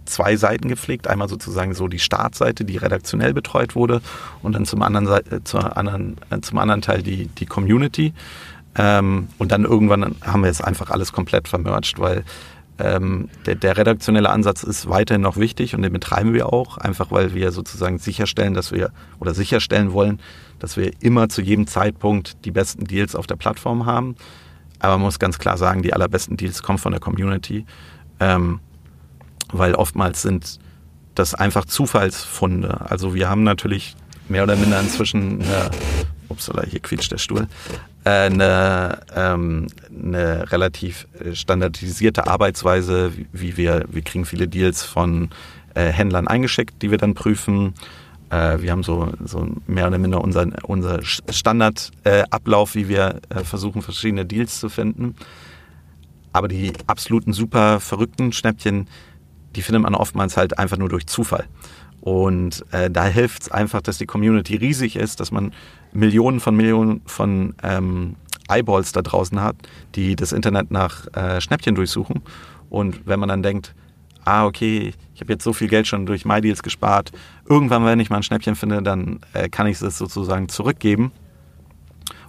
[0.06, 1.08] zwei Seiten gepflegt.
[1.08, 4.02] Einmal sozusagen so die Startseite, die redaktionell betreut wurde
[4.42, 8.14] und dann zum anderen, Seite, zur anderen, zum anderen Teil die, die Community.
[8.76, 12.24] Ähm, und dann irgendwann haben wir jetzt einfach alles komplett vermerged, weil
[12.80, 17.12] ähm, der, der, redaktionelle Ansatz ist weiterhin noch wichtig und den betreiben wir auch, einfach
[17.12, 20.20] weil wir sozusagen sicherstellen, dass wir oder sicherstellen wollen,
[20.60, 24.16] dass wir immer zu jedem Zeitpunkt die besten Deals auf der Plattform haben.
[24.80, 27.66] Aber man muss ganz klar sagen, die allerbesten Deals kommen von der Community,
[28.20, 28.60] ähm,
[29.52, 30.60] weil oftmals sind
[31.16, 32.90] das einfach Zufallsfunde.
[32.90, 33.96] Also wir haben natürlich
[34.30, 35.70] mehr oder minder inzwischen eine,
[36.28, 37.48] upsala, hier quietscht der Stuhl, äh,
[38.10, 45.30] eine, ähm, eine relativ äh, standardisierte Arbeitsweise, wie wir, wir kriegen viele Deals von
[45.74, 47.74] äh, Händlern eingeschickt, die wir dann prüfen.
[48.30, 53.82] Äh, wir haben so, so mehr oder minder unseren unser Standardablauf, wie wir äh, versuchen,
[53.82, 55.16] verschiedene Deals zu finden.
[56.32, 58.88] Aber die absoluten super verrückten Schnäppchen,
[59.56, 61.46] die findet man oftmals halt einfach nur durch Zufall.
[62.04, 65.54] Und äh, da hilft es einfach, dass die Community riesig ist, dass man
[65.94, 68.18] Millionen von Millionen von ähm,
[68.50, 69.56] Eyeballs da draußen hat,
[69.96, 72.22] die das Internet nach äh, Schnäppchen durchsuchen.
[72.70, 73.74] Und wenn man dann denkt,
[74.26, 77.14] ah, okay, ich habe jetzt so viel Geld schon durch MyDeals gespart,
[77.48, 81.14] irgendwann, wenn ich mal ein Schnäppchen finde, dann äh, kann ich es sozusagen zurückgeben.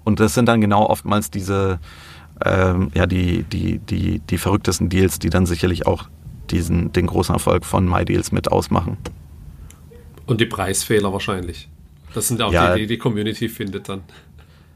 [0.04, 1.80] Und das sind dann genau oftmals diese,
[2.44, 6.04] ähm, ja, die, die, die, die verrücktesten Deals, die dann sicherlich auch
[6.52, 8.98] diesen, den großen Erfolg von MyDeals mit ausmachen.
[10.26, 11.68] Und die Preisfehler wahrscheinlich.
[12.14, 14.02] Das sind auch ja, die, die die Community findet dann.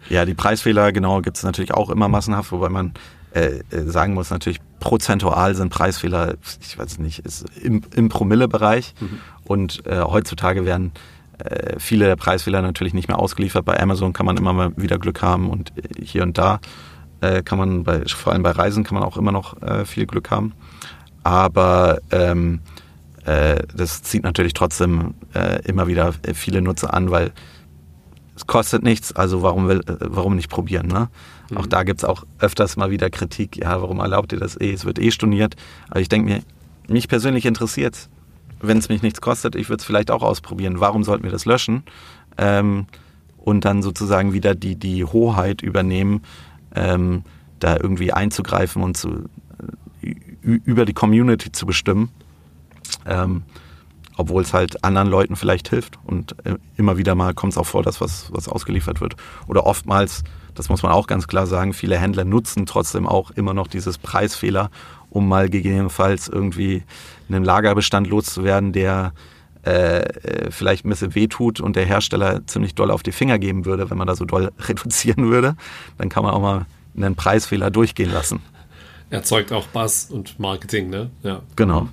[0.09, 2.95] Ja, die Preisfehler, genau, gibt es natürlich auch immer massenhaft, wobei man
[3.35, 8.95] äh, äh, sagen muss, natürlich prozentual sind Preisfehler, ich weiß nicht, ist im, im Promille-Bereich.
[9.01, 9.21] Mhm.
[9.45, 10.93] Und äh, heutzutage werden
[11.39, 13.65] äh, viele der Preisfehler natürlich nicht mehr ausgeliefert.
[13.65, 16.61] Bei Amazon kann man immer mal wieder Glück haben und äh, hier und da
[17.21, 20.31] äh, kann man, bei, vor allem bei Reisen kann man auch immer noch viel Glück
[20.31, 20.53] haben.
[21.23, 22.61] Aber ähm,
[23.29, 27.33] äh, das zieht natürlich trotzdem äh, immer wieder viele Nutzer an, weil
[28.37, 30.87] es kostet nichts, also warum, will, äh, warum nicht probieren?
[30.87, 31.09] Ne?
[31.51, 31.57] Mhm.
[31.57, 34.73] Auch da gibt es auch öfters mal wieder Kritik, ja, warum erlaubt ihr das eh?
[34.73, 35.57] Es wird eh storniert.
[35.89, 36.43] Aber ich denke mir,
[36.89, 38.09] mich persönlich interessiert
[38.61, 40.81] wenn es mich nichts kostet, ich würde es vielleicht auch ausprobieren.
[40.81, 41.83] Warum sollten wir das löschen?
[42.37, 42.87] Ähm,
[43.39, 46.23] und dann sozusagen wieder die, die Hoheit übernehmen,
[46.75, 47.23] ähm,
[47.61, 49.25] da irgendwie einzugreifen und zu,
[50.43, 52.11] über die Community zu bestimmen.
[53.07, 53.43] Ähm,
[54.19, 55.99] obwohl es halt anderen Leuten vielleicht hilft.
[56.05, 59.15] Und äh, immer wieder mal kommt es auch vor, dass was, was ausgeliefert wird.
[59.47, 60.25] Oder oftmals,
[60.55, 63.97] das muss man auch ganz klar sagen, viele Händler nutzen trotzdem auch immer noch dieses
[63.97, 64.71] Preisfehler,
[65.09, 66.83] um mal gegebenenfalls irgendwie
[67.29, 69.13] einen Lagerbestand loszuwerden, der
[69.65, 73.65] äh, äh, vielleicht ein bisschen wehtut und der Hersteller ziemlich doll auf die Finger geben
[73.67, 75.57] würde, wenn man da so doll reduzieren würde,
[75.97, 78.41] dann kann man auch mal einen Preisfehler durchgehen lassen.
[79.11, 81.11] Erzeugt auch Bass und Marketing, ne?
[81.23, 81.43] Ja.
[81.57, 81.89] Genau.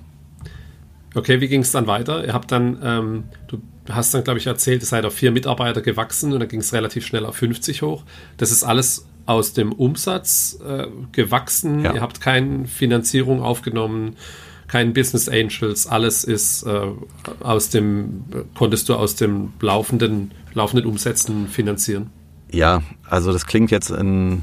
[1.16, 2.24] Okay, wie ging es dann weiter?
[2.24, 5.80] Ihr habt dann, ähm, du hast dann, glaube ich, erzählt, ihr seid auf vier Mitarbeiter
[5.80, 8.04] gewachsen und dann ging es relativ schnell auf 50 hoch.
[8.36, 11.84] Das ist alles aus dem Umsatz äh, gewachsen.
[11.84, 11.94] Ja.
[11.94, 14.16] Ihr habt keine Finanzierung aufgenommen
[14.68, 16.88] kein Business Angels, alles ist äh,
[17.40, 18.24] aus dem,
[18.56, 22.10] konntest du aus dem laufenden, laufenden Umsätzen finanzieren?
[22.50, 24.42] Ja, also das klingt jetzt in,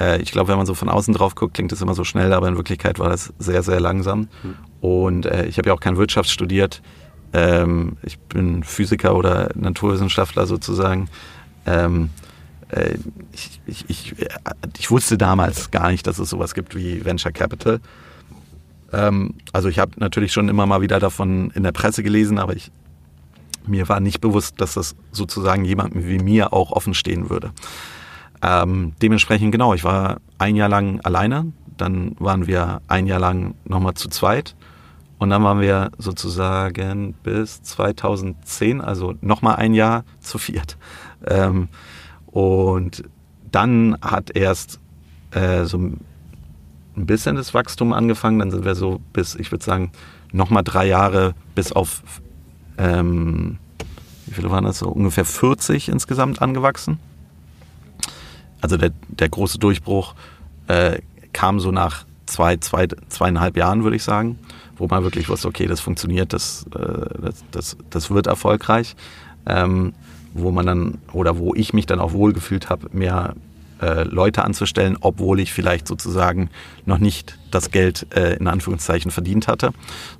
[0.00, 2.32] äh, ich glaube, wenn man so von außen drauf guckt, klingt das immer so schnell,
[2.32, 4.28] aber in Wirklichkeit war das sehr, sehr langsam.
[4.42, 4.54] Hm.
[4.80, 6.82] Und äh, ich habe ja auch kein Wirtschaft studiert.
[7.32, 11.08] Ähm, ich bin Physiker oder Naturwissenschaftler sozusagen.
[11.66, 12.10] Ähm,
[12.70, 12.96] äh,
[13.32, 14.14] ich, ich, ich,
[14.78, 17.80] ich, wusste damals gar nicht, dass es sowas gibt wie Venture Capital.
[18.92, 22.56] Ähm, also ich habe natürlich schon immer mal wieder davon in der Presse gelesen, aber
[22.56, 22.70] ich,
[23.66, 27.52] mir war nicht bewusst, dass das sozusagen jemandem wie mir auch offen stehen würde.
[28.42, 33.54] Ähm, dementsprechend genau, ich war ein Jahr lang alleine, dann waren wir ein Jahr lang
[33.64, 34.54] nochmal zu zweit
[35.18, 40.76] und dann waren wir sozusagen bis 2010, also nochmal ein Jahr zu viert.
[41.26, 41.68] Ähm,
[42.26, 43.02] und
[43.50, 44.78] dann hat erst
[45.32, 45.98] äh, so ein
[46.94, 48.38] bisschen das Wachstum angefangen.
[48.38, 49.90] Dann sind wir so bis, ich würde sagen,
[50.32, 52.02] nochmal drei Jahre bis auf,
[52.76, 53.58] ähm,
[54.26, 54.88] wie viele waren das so?
[54.88, 57.00] Ungefähr 40 insgesamt angewachsen.
[58.60, 60.14] Also der, der große Durchbruch
[60.66, 60.98] äh,
[61.32, 64.38] kam so nach zwei, zwei, zweieinhalb Jahren, würde ich sagen,
[64.76, 68.96] wo man wirklich wusste, okay, das funktioniert, das, äh, das, das, das wird erfolgreich.
[69.46, 69.94] Ähm,
[70.34, 73.34] wo man dann, oder wo ich mich dann auch wohlgefühlt habe, mehr
[73.80, 76.50] äh, Leute anzustellen, obwohl ich vielleicht sozusagen
[76.84, 79.70] noch nicht das Geld äh, in Anführungszeichen verdient hatte,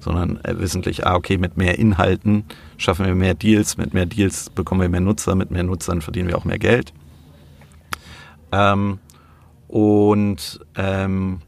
[0.01, 2.45] sondern äh, wissentlich, ah, okay, mit mehr Inhalten
[2.77, 6.29] schaffen wir mehr Deals, mit mehr Deals bekommen wir mehr Nutzer, mit mehr Nutzern verdienen
[6.29, 6.93] wir auch mehr Geld.
[8.53, 8.99] Ähm,
[9.69, 11.41] und ähm,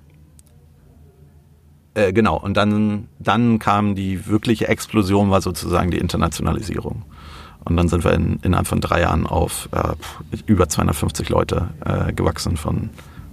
[1.95, 7.05] äh, genau, und dann, dann kam die wirkliche Explosion, war sozusagen die Internationalisierung.
[7.65, 9.95] Und dann sind wir in, innerhalb von drei Jahren auf äh,
[10.47, 12.91] über 250 Leute äh, gewachsen von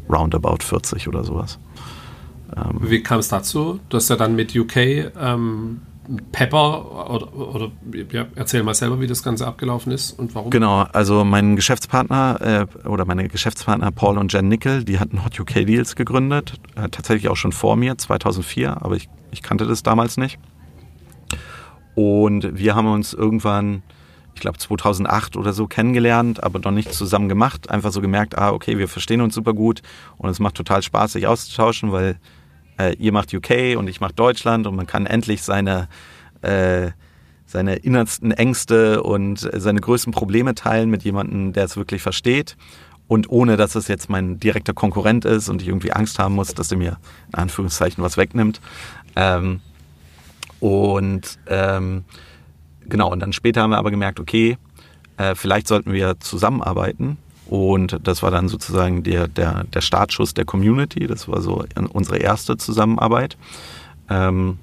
[0.09, 1.59] roundabout 40 oder sowas.
[2.55, 3.79] Ähm, Wie kam es dazu?
[3.89, 4.75] Du hast ja dann mit UK
[5.19, 5.81] ähm,
[6.31, 7.71] Pepper oder, oder
[8.11, 10.49] ja, erzähl mal selber, wie das Ganze abgelaufen ist und warum.
[10.49, 15.39] Genau, also mein Geschäftspartner äh, oder meine Geschäftspartner Paul und Jen Nickel, die hatten Hot
[15.39, 19.83] UK Deals gegründet, äh, tatsächlich auch schon vor mir, 2004, aber ich, ich kannte das
[19.83, 20.39] damals nicht.
[21.95, 23.83] Und wir haben uns irgendwann
[24.37, 27.71] ich glaube 2008 oder so kennengelernt, aber noch nicht zusammen gemacht.
[27.71, 29.81] Einfach so gemerkt, ah, okay, wir verstehen uns super gut
[30.17, 32.19] und es macht total Spaß, sich auszutauschen, weil
[32.77, 35.87] äh, ihr macht UK und ich mache Deutschland und man kann endlich seine,
[36.41, 36.91] äh,
[37.45, 42.57] seine innersten Ängste und seine größten Probleme teilen mit jemandem, der es wirklich versteht.
[43.07, 46.53] Und ohne, dass es jetzt mein direkter Konkurrent ist und ich irgendwie Angst haben muss,
[46.53, 46.97] dass er mir
[47.29, 48.59] in Anführungszeichen was wegnimmt.
[49.15, 49.61] Ähm,
[50.59, 52.03] und ähm,
[52.87, 54.57] genau, und dann später haben wir aber gemerkt, okay,
[55.15, 57.17] äh, vielleicht sollten wir zusammenarbeiten.
[57.49, 61.07] Und das war dann sozusagen der, der, der Startschuss der Community.
[61.07, 63.37] Das war so unsere erste Zusammenarbeit.
[64.09, 64.59] Ähm,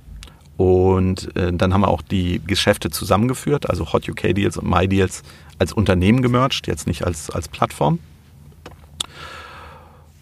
[0.56, 4.86] und äh, dann haben wir auch die Geschäfte zusammengeführt, also Hot UK Deals und My
[4.86, 5.22] Deals
[5.58, 7.98] als Unternehmen gemerged, jetzt nicht als, als Plattform.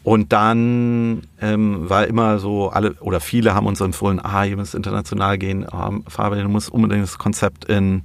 [0.05, 4.75] Und dann ähm, war immer so, alle oder viele haben uns empfohlen, ah, ihr müsst
[4.75, 8.03] international gehen, ah, Fabian, du musst unbedingt das Konzept in,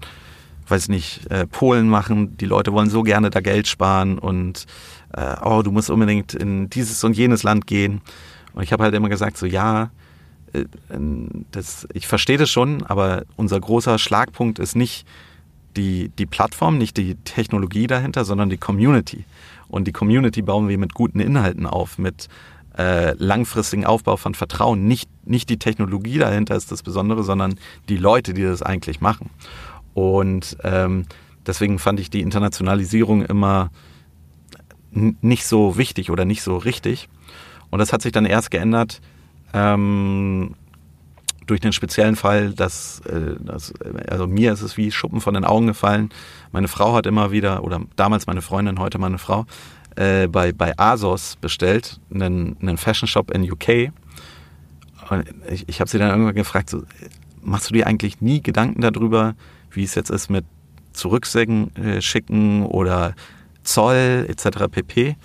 [0.69, 2.37] weiß nicht, äh, Polen machen.
[2.37, 4.65] Die Leute wollen so gerne da Geld sparen und
[5.13, 8.01] äh, oh, du musst unbedingt in dieses und jenes Land gehen.
[8.53, 9.91] Und ich habe halt immer gesagt, so ja,
[10.53, 10.65] äh,
[11.51, 15.07] das, ich verstehe das schon, aber unser großer Schlagpunkt ist nicht
[15.75, 19.25] die, die Plattform, nicht die Technologie dahinter, sondern die Community.
[19.67, 22.29] Und die Community bauen wir mit guten Inhalten auf, mit
[22.77, 24.87] äh, langfristigen Aufbau von Vertrauen.
[24.87, 27.55] Nicht, nicht die Technologie dahinter ist das Besondere, sondern
[27.89, 29.29] die Leute, die das eigentlich machen.
[29.97, 31.07] Und ähm,
[31.47, 33.71] deswegen fand ich die Internationalisierung immer
[34.91, 37.09] nicht so wichtig oder nicht so richtig.
[37.71, 39.01] Und das hat sich dann erst geändert
[39.55, 40.53] ähm,
[41.47, 43.73] durch den speziellen Fall, dass, äh, dass,
[44.07, 46.09] also mir ist es wie Schuppen von den Augen gefallen.
[46.51, 49.47] Meine Frau hat immer wieder, oder damals meine Freundin, heute meine Frau,
[49.95, 53.91] äh, bei, bei ASOS bestellt, einen, einen Fashion Shop in UK.
[55.49, 56.83] ich, ich habe sie dann irgendwann gefragt, so,
[57.41, 59.33] machst du dir eigentlich nie Gedanken darüber,
[59.77, 60.43] wie es jetzt ist mit
[60.91, 63.13] Zurückschicken äh, schicken oder
[63.63, 64.65] Zoll etc.
[64.69, 65.15] pp.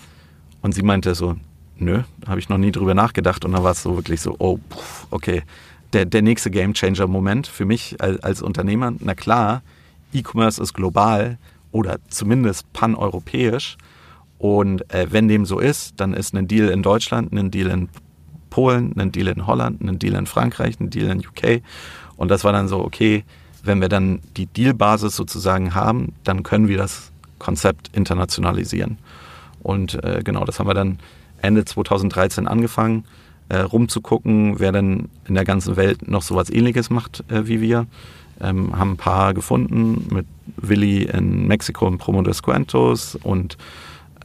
[0.61, 1.37] Und sie meinte so,
[1.77, 3.45] nö, habe ich noch nie drüber nachgedacht.
[3.45, 4.59] Und dann war es so wirklich so, oh,
[5.11, 5.43] okay,
[5.93, 8.93] der, der nächste Gamechanger-Moment für mich als, als Unternehmer.
[9.01, 9.62] Na klar,
[10.12, 11.38] E-Commerce ist global
[11.73, 13.77] oder zumindest paneuropäisch.
[14.38, 17.88] Und äh, wenn dem so ist, dann ist ein Deal in Deutschland, ein Deal in
[18.51, 21.62] Polen, ein Deal in Holland, ein Deal in Frankreich, ein Deal in UK.
[22.17, 23.25] Und das war dann so, okay,
[23.62, 28.98] wenn wir dann die Dealbasis sozusagen haben, dann können wir das Konzept internationalisieren.
[29.62, 30.98] Und äh, genau, das haben wir dann
[31.40, 33.05] Ende 2013 angefangen,
[33.48, 37.87] äh, rumzugucken, wer denn in der ganzen Welt noch sowas ähnliches macht äh, wie wir.
[38.40, 43.57] Ähm, haben ein paar gefunden mit Willi in Mexiko und Promo de Cuentos und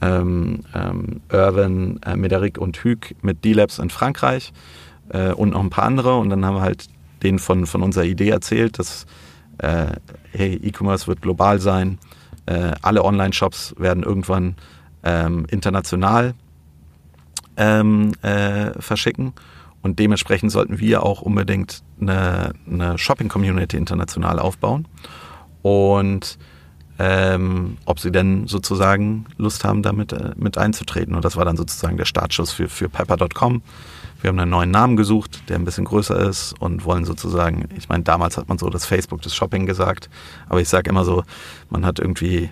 [0.00, 4.52] ähm, ähm, Irvin, äh, Mederic und Hüg mit D-Labs in Frankreich
[5.10, 6.16] äh, und noch ein paar andere.
[6.16, 6.86] Und dann haben wir halt
[7.22, 9.06] denen von, von unserer Idee erzählt, dass
[9.60, 11.98] hey, E-Commerce wird global sein,
[12.46, 14.56] äh, alle Online-Shops werden irgendwann
[15.02, 16.34] ähm, international
[17.56, 19.34] ähm, äh, verschicken.
[19.82, 24.88] Und dementsprechend sollten wir auch unbedingt eine, eine Shopping-Community international aufbauen.
[25.62, 26.38] Und
[26.98, 31.14] ähm, ob sie denn sozusagen Lust haben, damit äh, mit einzutreten.
[31.14, 33.62] Und das war dann sozusagen der Startschuss für, für Pepper.com.
[34.20, 37.88] Wir haben einen neuen Namen gesucht, der ein bisschen größer ist und wollen sozusagen, ich
[37.88, 40.10] meine, damals hat man so das Facebook des Shopping gesagt,
[40.48, 41.22] aber ich sage immer so,
[41.70, 42.50] man hat irgendwie,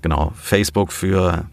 [0.00, 1.46] genau, Facebook für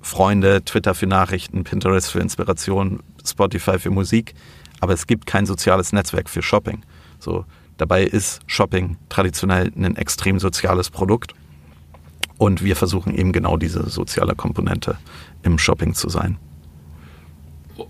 [0.00, 4.34] Freunde, Twitter für Nachrichten, Pinterest für Inspiration, Spotify für Musik,
[4.80, 6.82] aber es gibt kein soziales Netzwerk für Shopping.
[7.18, 7.44] So,
[7.76, 11.34] dabei ist Shopping traditionell ein extrem soziales Produkt
[12.42, 14.96] und wir versuchen eben genau diese soziale Komponente
[15.44, 16.38] im Shopping zu sein.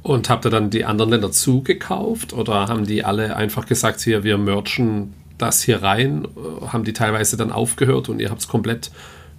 [0.03, 4.25] Und habt ihr dann die anderen Länder zugekauft oder haben die alle einfach gesagt, hier,
[4.25, 6.29] wir merchen das hier rein?
[6.67, 8.91] Haben die teilweise dann aufgehört und ihr habt es komplett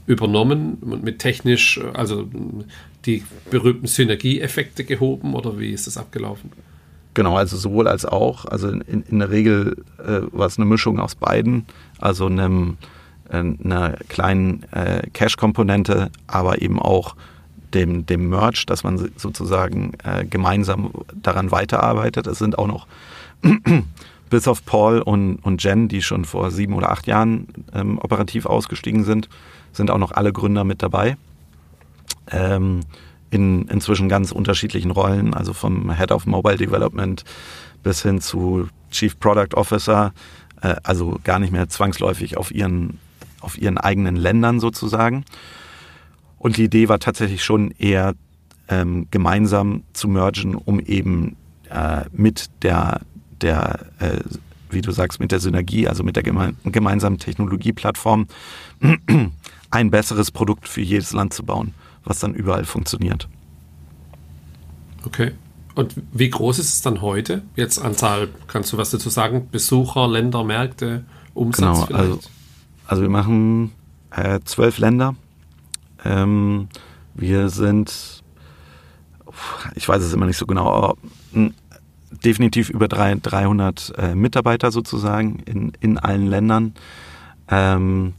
[0.08, 2.28] übernommen und mit technisch, also
[3.06, 6.52] die berühmten Synergieeffekte gehoben oder wie ist das abgelaufen?
[7.14, 8.46] Genau, also sowohl als auch.
[8.46, 11.66] Also in, in der Regel äh, war es eine Mischung aus beiden,
[12.00, 12.78] also einem,
[13.36, 17.16] einer kleinen äh, Cash-Komponente, aber eben auch
[17.74, 22.28] dem, dem Merch, dass man sozusagen äh, gemeinsam daran weiterarbeitet.
[22.28, 22.88] Es sind auch noch
[24.30, 28.46] bis auf Paul und, und Jen, die schon vor sieben oder acht Jahren ähm, operativ
[28.46, 29.30] ausgestiegen sind,
[29.72, 31.18] sind auch noch alle Gründer mit dabei.
[32.32, 32.82] Ähm,
[33.34, 37.24] in inzwischen ganz unterschiedlichen Rollen, also vom Head of Mobile Development
[37.82, 40.14] bis hin zu Chief Product Officer,
[40.62, 43.00] äh, also gar nicht mehr zwangsläufig auf ihren,
[43.44, 45.26] auf ihren eigenen Ländern sozusagen.
[46.38, 48.16] Und die Idee war tatsächlich schon eher
[48.68, 51.36] ähm, gemeinsam zu mergen, um eben
[51.70, 53.02] äh, mit der,
[53.42, 54.20] der äh,
[54.70, 58.28] wie du sagst, mit der Synergie, also mit der geme gemeinsamen Technologieplattform,
[59.72, 63.28] ein besseres Produkt für jedes Land zu bauen, was dann überall funktioniert.
[65.06, 65.32] Okay.
[65.76, 67.42] Und wie groß ist es dann heute?
[67.56, 69.48] Jetzt Anzahl, kannst du was dazu sagen?
[69.52, 71.04] Besucher, Länder, Märkte,
[71.34, 72.04] Umsatz genau, vielleicht?
[72.04, 72.20] Also,
[72.88, 73.72] also wir machen
[74.12, 75.16] äh, zwölf Länder
[76.06, 76.68] ähm,
[77.14, 78.24] wir sind,
[79.76, 80.96] ich weiß es immer nicht so genau, aber
[81.32, 81.54] hm,
[82.24, 86.74] definitiv über drei, 300 äh, Mitarbeiter sozusagen in, in allen Ländern.
[87.50, 88.14] Ähm,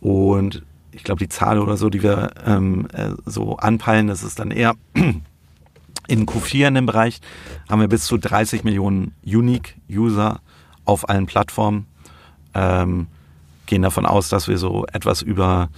[0.00, 0.62] und
[0.92, 4.50] ich glaube, die Zahl oder so, die wir ähm, äh, so anpeilen, das ist dann
[4.50, 7.20] eher in Q4 in dem Bereich,
[7.68, 10.40] haben wir bis zu 30 Millionen Unique User
[10.84, 11.86] auf allen Plattformen.
[12.54, 13.08] Ähm,
[13.66, 15.68] gehen davon aus, dass wir so etwas über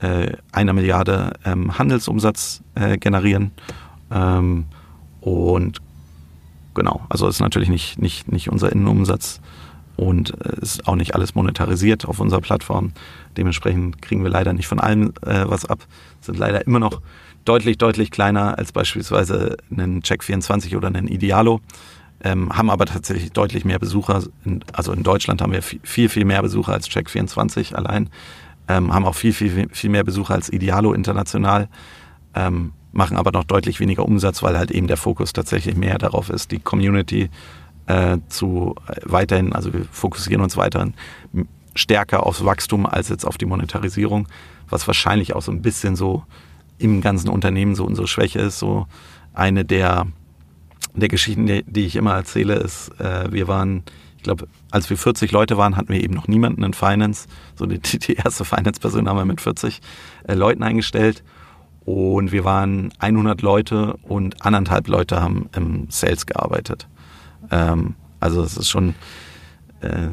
[0.00, 3.50] äh, einer Milliarde ähm, Handelsumsatz äh, generieren.
[4.10, 4.66] Ähm,
[5.20, 5.80] und
[6.74, 9.40] genau, also ist natürlich nicht, nicht, nicht unser Innenumsatz
[9.96, 12.92] und äh, ist auch nicht alles monetarisiert auf unserer Plattform.
[13.36, 15.80] Dementsprechend kriegen wir leider nicht von allem äh, was ab.
[16.20, 17.02] Sind leider immer noch
[17.44, 21.60] deutlich, deutlich kleiner als beispielsweise einen Check24 oder einen Idealo.
[22.24, 24.24] Ähm, haben aber tatsächlich deutlich mehr Besucher.
[24.44, 28.10] In, also in Deutschland haben wir viel, viel mehr Besucher als Check24 allein
[28.68, 31.68] ähm, haben auch viel, viel, viel mehr Besucher als Idealo international,
[32.34, 36.30] ähm, machen aber noch deutlich weniger Umsatz, weil halt eben der Fokus tatsächlich mehr darauf
[36.30, 37.30] ist, die Community
[37.86, 40.94] äh, zu äh, weiterhin, also wir fokussieren uns weiterhin
[41.74, 44.28] stärker aufs Wachstum als jetzt auf die Monetarisierung,
[44.68, 46.24] was wahrscheinlich auch so ein bisschen so
[46.78, 48.58] im ganzen Unternehmen so unsere Schwäche ist.
[48.58, 48.86] So
[49.32, 50.06] eine der,
[50.94, 53.84] der Geschichten, die, die ich immer erzähle, ist, äh, wir waren
[54.16, 57.28] ich glaube, als wir 40 Leute waren, hatten wir eben noch niemanden in Finance.
[57.54, 59.80] So die, die erste Finance-Person haben wir mit 40
[60.26, 61.22] äh, Leuten eingestellt.
[61.84, 66.88] Und wir waren 100 Leute und anderthalb Leute haben im Sales gearbeitet.
[67.50, 68.94] Ähm, Also es ist schon,
[69.80, 70.08] äh,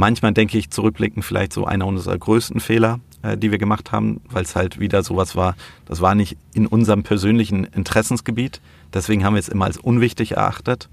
[0.00, 4.20] manchmal denke ich zurückblicken, vielleicht so einer unserer größten Fehler, äh, die wir gemacht haben,
[4.30, 8.60] weil es halt wieder sowas war, das war nicht in unserem persönlichen Interessensgebiet.
[8.92, 10.88] Deswegen haben wir es immer als unwichtig erachtet.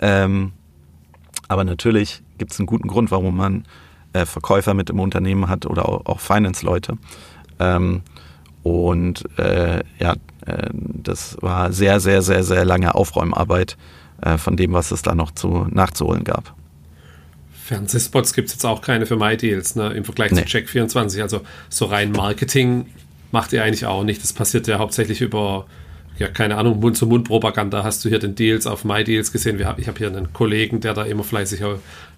[0.00, 0.52] Ähm,
[1.48, 3.64] aber natürlich gibt es einen guten Grund, warum man
[4.12, 6.98] äh, Verkäufer mit im Unternehmen hat oder auch, auch Finance-Leute.
[7.60, 8.02] Ähm,
[8.62, 13.76] und äh, ja, äh, das war sehr, sehr, sehr, sehr lange Aufräumarbeit
[14.22, 16.54] äh, von dem, was es da noch zu, nachzuholen gab.
[17.70, 20.44] Fernsehspots gibt es jetzt auch keine für MyDeals, ne, im Vergleich nee.
[20.44, 21.22] zu Check24.
[21.22, 22.86] Also so rein Marketing
[23.30, 24.24] macht ihr eigentlich auch nicht.
[24.24, 25.66] Das passiert ja hauptsächlich über,
[26.18, 27.84] ja, keine Ahnung, Mund-zu-Mund-Propaganda.
[27.84, 29.60] Hast du hier den Deals auf MyDeals gesehen?
[29.78, 31.60] Ich habe hier einen Kollegen, der da immer fleißig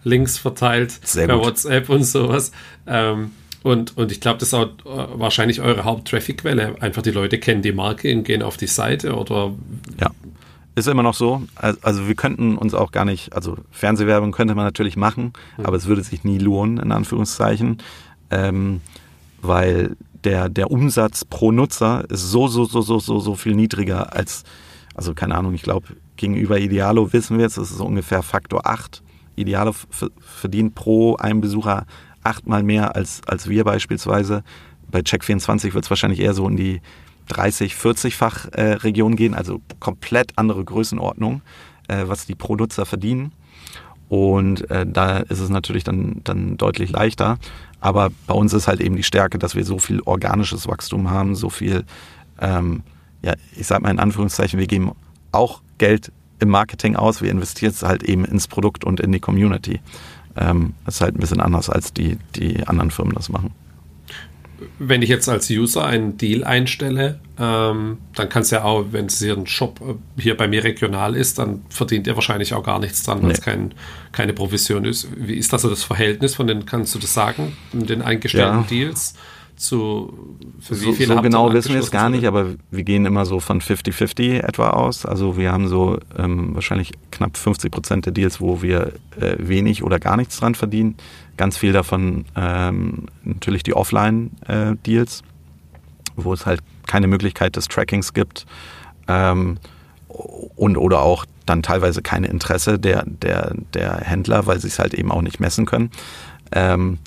[0.04, 1.44] Links verteilt Sehr per gut.
[1.44, 2.50] WhatsApp und sowas.
[2.86, 6.76] Ähm, und, und ich glaube, das ist auch äh, wahrscheinlich eure Haupttraffic-Quelle.
[6.80, 9.52] Einfach die Leute kennen die Marke und gehen auf die Seite oder.
[10.00, 10.10] Ja.
[10.74, 11.42] Ist immer noch so.
[11.54, 15.66] Also wir könnten uns auch gar nicht, also Fernsehwerbung könnte man natürlich machen, mhm.
[15.66, 17.78] aber es würde sich nie lohnen, in Anführungszeichen,
[18.30, 18.80] ähm,
[19.42, 24.14] weil der, der Umsatz pro Nutzer ist so, so, so, so, so, so viel niedriger
[24.14, 24.44] als,
[24.94, 29.02] also keine Ahnung, ich glaube, gegenüber Idealo wissen wir jetzt, das ist ungefähr Faktor 8.
[29.36, 29.74] Idealo
[30.20, 31.86] verdient pro einen Besucher
[32.22, 34.44] achtmal mehr als, als wir beispielsweise.
[34.90, 36.80] Bei Check24 wird es wahrscheinlich eher so in die
[37.32, 41.40] 30, 40-fach äh, Region gehen, also komplett andere Größenordnung,
[41.88, 43.32] äh, was die pro Nutzer verdienen.
[44.08, 47.38] Und äh, da ist es natürlich dann, dann deutlich leichter.
[47.80, 51.34] Aber bei uns ist halt eben die Stärke, dass wir so viel organisches Wachstum haben,
[51.34, 51.84] so viel,
[52.38, 52.82] ähm,
[53.22, 54.92] ja, ich sag mal in Anführungszeichen, wir geben
[55.32, 59.20] auch Geld im Marketing aus, wir investieren es halt eben ins Produkt und in die
[59.20, 59.80] Community.
[60.36, 63.54] Ähm, das ist halt ein bisschen anders, als die, die anderen Firmen das machen
[64.78, 69.06] wenn ich jetzt als User einen Deal einstelle, ähm, dann kann es ja auch, wenn
[69.06, 72.64] es hier ein Shop äh, hier bei mir regional ist, dann verdient ihr wahrscheinlich auch
[72.64, 73.74] gar nichts dran, weil es kein,
[74.12, 75.08] keine Provision ist.
[75.16, 78.66] Wie ist das so das Verhältnis von den, kannst du das sagen, den eingestellten ja.
[78.68, 79.14] Deals?
[79.62, 80.12] Zu,
[80.58, 83.24] für wie viele so, so genau wissen wir es gar nicht, aber wir gehen immer
[83.24, 85.06] so von 50-50 etwa aus.
[85.06, 89.84] Also wir haben so ähm, wahrscheinlich knapp 50 Prozent der Deals, wo wir äh, wenig
[89.84, 90.96] oder gar nichts dran verdienen.
[91.36, 95.24] Ganz viel davon ähm, natürlich die Offline-Deals, äh,
[96.16, 98.46] wo es halt keine Möglichkeit des Trackings gibt
[99.06, 99.58] ähm,
[100.08, 104.94] und oder auch dann teilweise keine Interesse der, der, der Händler, weil sie es halt
[104.94, 105.92] eben auch nicht messen können.
[106.50, 106.98] Ähm,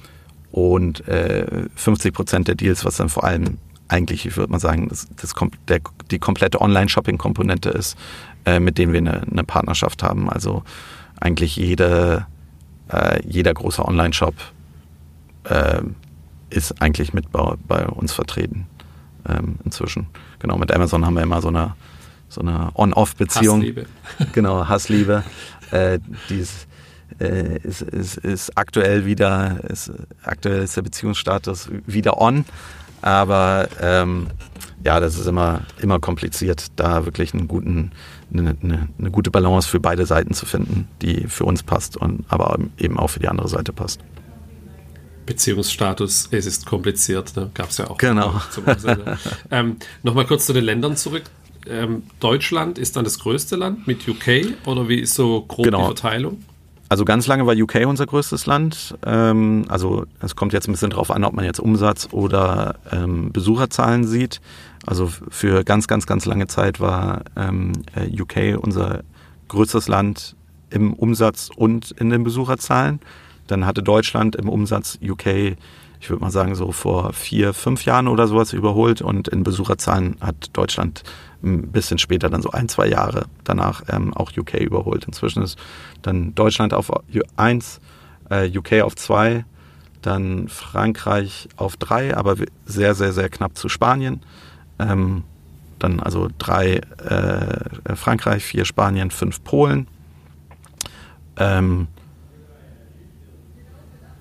[0.55, 3.57] und äh, 50 Prozent der Deals, was dann vor allem
[3.89, 5.33] eigentlich, ich würde mal sagen, das, das
[5.67, 7.97] der, die komplette Online-Shopping-Komponente ist,
[8.45, 10.29] äh, mit denen wir eine, eine Partnerschaft haben.
[10.29, 10.63] Also
[11.19, 12.25] eigentlich jede
[12.87, 14.33] äh, jeder große Online-Shop
[15.43, 15.81] äh,
[16.49, 18.67] ist eigentlich mit bei, bei uns vertreten
[19.27, 20.07] ähm, inzwischen.
[20.39, 21.75] Genau, mit Amazon haben wir immer so eine,
[22.29, 23.57] so eine On-Off-Beziehung.
[23.57, 23.85] Hassliebe.
[24.31, 25.23] Genau, Hassliebe.
[25.71, 26.67] äh, die ist,
[27.19, 29.91] äh, ist, ist, ist, aktuell wieder, ist,
[30.23, 32.45] aktuell ist der Beziehungsstatus wieder on.
[33.01, 34.27] Aber ähm,
[34.83, 37.91] ja, das ist immer, immer kompliziert, da wirklich einen guten,
[38.33, 42.25] eine, eine, eine, gute Balance für beide Seiten zu finden, die für uns passt und
[42.29, 44.01] aber eben auch für die andere Seite passt.
[45.25, 47.49] Beziehungsstatus, es ist kompliziert, ne?
[47.53, 47.97] gab es ja auch.
[47.97, 48.39] Genau.
[49.51, 51.23] ähm, Nochmal kurz zu den Ländern zurück.
[51.67, 55.79] Ähm, Deutschland ist dann das größte Land mit UK oder wie ist so grob genau.
[55.79, 56.43] die Verteilung?
[56.87, 58.95] Also ganz lange war UK unser größtes Land.
[59.05, 63.31] Ähm, also es kommt jetzt ein bisschen drauf an, ob man jetzt Umsatz oder ähm,
[63.31, 64.39] Besucherzahlen sieht.
[64.85, 69.03] Also für ganz, ganz, ganz lange Zeit war ähm, äh, UK unser
[69.47, 70.35] größtes Land
[70.69, 72.99] im Umsatz und in den Besucherzahlen.
[73.47, 75.57] Dann hatte Deutschland im Umsatz UK,
[75.99, 80.17] ich würde mal sagen, so vor vier, fünf Jahren oder sowas überholt und in Besucherzahlen
[80.21, 81.03] hat Deutschland
[81.45, 85.05] ein bisschen später, dann so ein, zwei Jahre danach ähm, auch UK überholt.
[85.05, 85.57] Inzwischen ist
[86.01, 86.91] dann Deutschland auf
[87.37, 87.79] 1,
[88.29, 89.45] äh, UK auf 2,
[90.01, 94.21] dann Frankreich auf 3, aber sehr, sehr, sehr knapp zu Spanien.
[94.79, 95.23] Ähm,
[95.79, 99.87] dann also drei äh, Frankreich, vier Spanien, fünf Polen.
[101.37, 101.87] Ähm,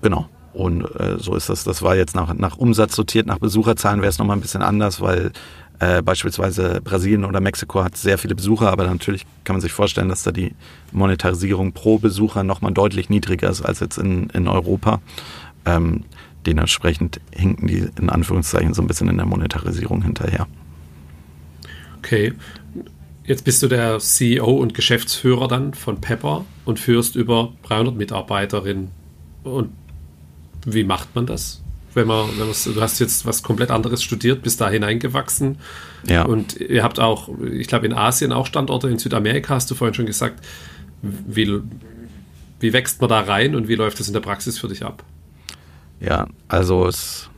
[0.01, 0.29] genau.
[0.53, 1.63] Und äh, so ist das.
[1.65, 5.01] Das war jetzt nach, nach Umsatz sortiert, nach Besucherzahlen wäre es nochmal ein bisschen anders,
[5.01, 5.31] weil
[5.79, 10.09] äh, beispielsweise Brasilien oder Mexiko hat sehr viele Besucher, aber natürlich kann man sich vorstellen,
[10.09, 10.53] dass da die
[10.91, 15.01] Monetarisierung pro Besucher nochmal deutlich niedriger ist als jetzt in, in Europa.
[15.65, 16.03] Ähm,
[16.45, 20.47] dementsprechend hinken die in Anführungszeichen so ein bisschen in der Monetarisierung hinterher.
[21.97, 22.33] Okay.
[23.25, 28.91] Jetzt bist du der CEO und Geschäftsführer dann von Pepper und führst über 300 Mitarbeiterinnen.
[29.43, 29.71] Und
[30.63, 31.63] wie macht man das?
[31.95, 35.57] Wenn man, wenn du hast jetzt was komplett anderes studiert, bist da hineingewachsen.
[36.05, 36.25] Ja.
[36.25, 39.93] Und ihr habt auch, ich glaube, in Asien auch Standorte, in Südamerika hast du vorhin
[39.93, 40.45] schon gesagt.
[41.01, 41.61] Wie,
[42.59, 45.03] wie wächst man da rein und wie läuft es in der Praxis für dich ab?
[45.99, 47.29] Ja, also es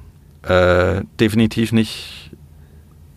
[0.44, 2.32] äh, definitiv nicht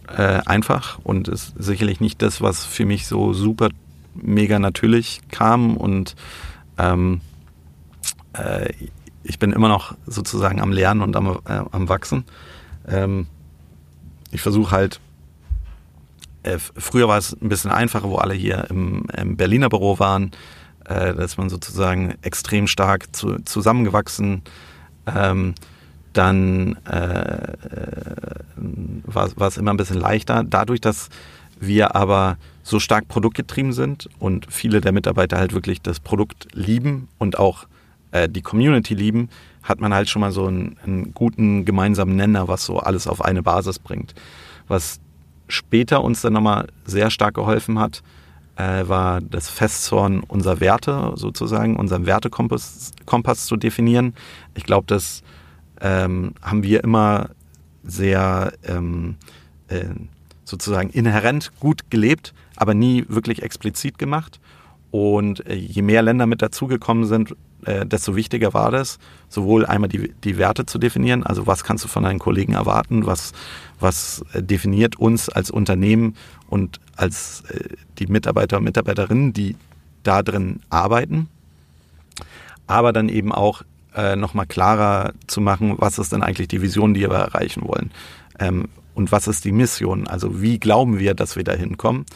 [0.08, 3.68] äh, einfach und ist sicherlich nicht das, was für mich so super
[4.14, 6.16] mega natürlich kam und
[6.78, 7.20] ähm,
[8.32, 8.72] äh,
[9.22, 12.24] ich bin immer noch sozusagen am Lernen und am, äh, am Wachsen.
[12.88, 13.26] Ähm,
[14.30, 15.00] ich versuche halt,
[16.42, 20.30] äh, früher war es ein bisschen einfacher, wo alle hier im, im Berliner Büro waren,
[20.86, 24.42] äh, dass man sozusagen extrem stark zu, zusammengewachsen.
[25.06, 25.54] Ähm,
[26.12, 27.54] dann äh,
[28.56, 30.42] war es immer ein bisschen leichter.
[30.44, 31.08] Dadurch, dass
[31.60, 37.08] wir aber so stark produktgetrieben sind und viele der Mitarbeiter halt wirklich das Produkt lieben
[37.18, 37.66] und auch
[38.12, 39.28] äh, die Community lieben,
[39.62, 43.22] hat man halt schon mal so einen, einen, guten gemeinsamen Nenner, was so alles auf
[43.22, 44.14] eine Basis bringt.
[44.68, 45.00] Was
[45.48, 48.02] später uns dann nochmal sehr stark geholfen hat,
[48.56, 54.14] äh, war das Festzorn unserer Werte sozusagen, unseren Wertekompass Kompass zu definieren.
[54.54, 55.22] Ich glaube, das
[55.80, 57.30] ähm, haben wir immer
[57.82, 59.16] sehr ähm,
[59.68, 59.84] äh,
[60.44, 64.40] sozusagen inhärent gut gelebt, aber nie wirklich explizit gemacht.
[64.90, 67.34] Und äh, je mehr Länder mit dazugekommen sind,
[67.64, 68.98] äh, desto wichtiger war das,
[69.28, 73.06] sowohl einmal die, die Werte zu definieren, also was kannst du von deinen Kollegen erwarten,
[73.06, 73.32] was,
[73.78, 76.16] was äh, definiert uns als Unternehmen
[76.48, 79.56] und als äh, die Mitarbeiter und Mitarbeiterinnen, die
[80.02, 81.28] da drin arbeiten,
[82.66, 83.62] aber dann eben auch
[83.94, 87.90] äh, nochmal klarer zu machen, was ist denn eigentlich die Vision, die wir erreichen wollen?
[88.38, 92.06] Ähm, und was ist die Mission, also wie glauben wir, dass wir da hinkommen?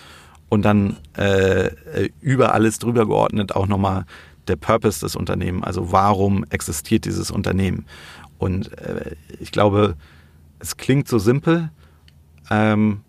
[0.49, 1.71] Und dann äh,
[2.21, 4.05] über alles drüber geordnet auch nochmal
[4.49, 7.87] der Purpose des Unternehmens, also warum existiert dieses Unternehmen.
[8.39, 9.97] Und äh, ich glaube,
[10.59, 11.71] es klingt so simpel,
[12.51, 13.01] ähm,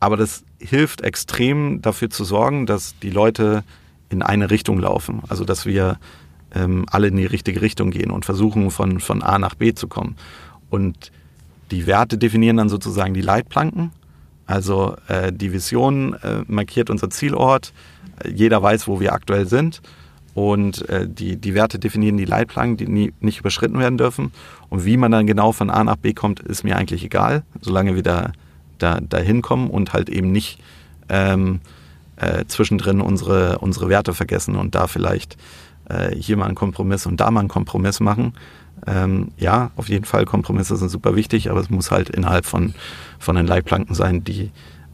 [0.00, 3.64] aber das hilft extrem dafür zu sorgen, dass die Leute
[4.10, 5.22] in eine Richtung laufen.
[5.28, 5.98] Also dass wir
[6.54, 9.88] ähm, alle in die richtige Richtung gehen und versuchen, von, von A nach B zu
[9.88, 10.16] kommen.
[10.70, 11.10] Und
[11.70, 13.92] die Werte definieren dann sozusagen die Leitplanken.
[14.46, 17.72] Also äh, die Vision äh, markiert unser Zielort.
[18.30, 19.80] Jeder weiß, wo wir aktuell sind
[20.34, 24.32] und äh, die, die Werte definieren die Leitplanken, die nie, nicht überschritten werden dürfen.
[24.68, 27.94] Und wie man dann genau von A nach B kommt, ist mir eigentlich egal, solange
[27.94, 28.32] wir da,
[28.78, 30.60] da, da hinkommen und halt eben nicht
[31.08, 31.60] ähm,
[32.16, 35.36] äh, zwischendrin unsere, unsere Werte vergessen und da vielleicht
[35.88, 38.34] äh, hier mal einen Kompromiss und da mal einen Kompromiss machen.
[38.86, 42.74] Ähm, ja, auf jeden Fall, Kompromisse sind super wichtig, aber es muss halt innerhalb von,
[43.20, 44.50] von den Leitplanken sein, die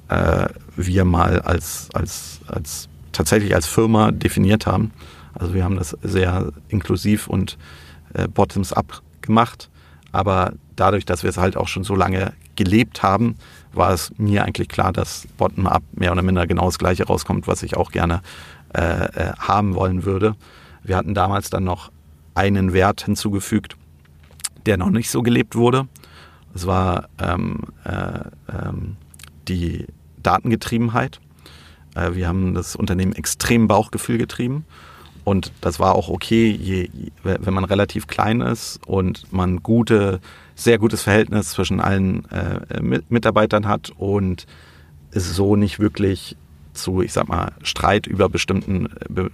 [0.08, 4.92] äh, wir mal als, als, als tatsächlich als Firma definiert haben.
[5.34, 7.58] Also wir haben das sehr inklusiv und
[8.14, 9.70] äh, bottoms-up gemacht.
[10.12, 13.36] Aber dadurch, dass wir es halt auch schon so lange gelebt haben,
[13.72, 17.62] war es mir eigentlich klar, dass bottom-up mehr oder minder genau das Gleiche rauskommt, was
[17.62, 18.22] ich auch gerne
[18.74, 20.34] äh, äh, haben wollen würde.
[20.82, 21.92] Wir hatten damals dann noch
[22.34, 23.76] einen Wert hinzugefügt,
[24.66, 25.86] der noch nicht so gelebt wurde.
[26.54, 28.20] Es war ähm, äh,
[28.52, 28.96] ähm,
[29.46, 29.86] die
[30.22, 31.20] Datengetriebenheit.
[31.94, 34.64] Äh, wir haben das Unternehmen extrem Bauchgefühl getrieben
[35.30, 36.90] und das war auch okay, je,
[37.22, 40.18] wenn man relativ klein ist und man gute,
[40.56, 44.48] sehr gutes Verhältnis zwischen allen äh, Mitarbeitern hat und
[45.12, 46.36] es so nicht wirklich
[46.72, 48.88] zu, ich sag mal, Streit über bestimmten,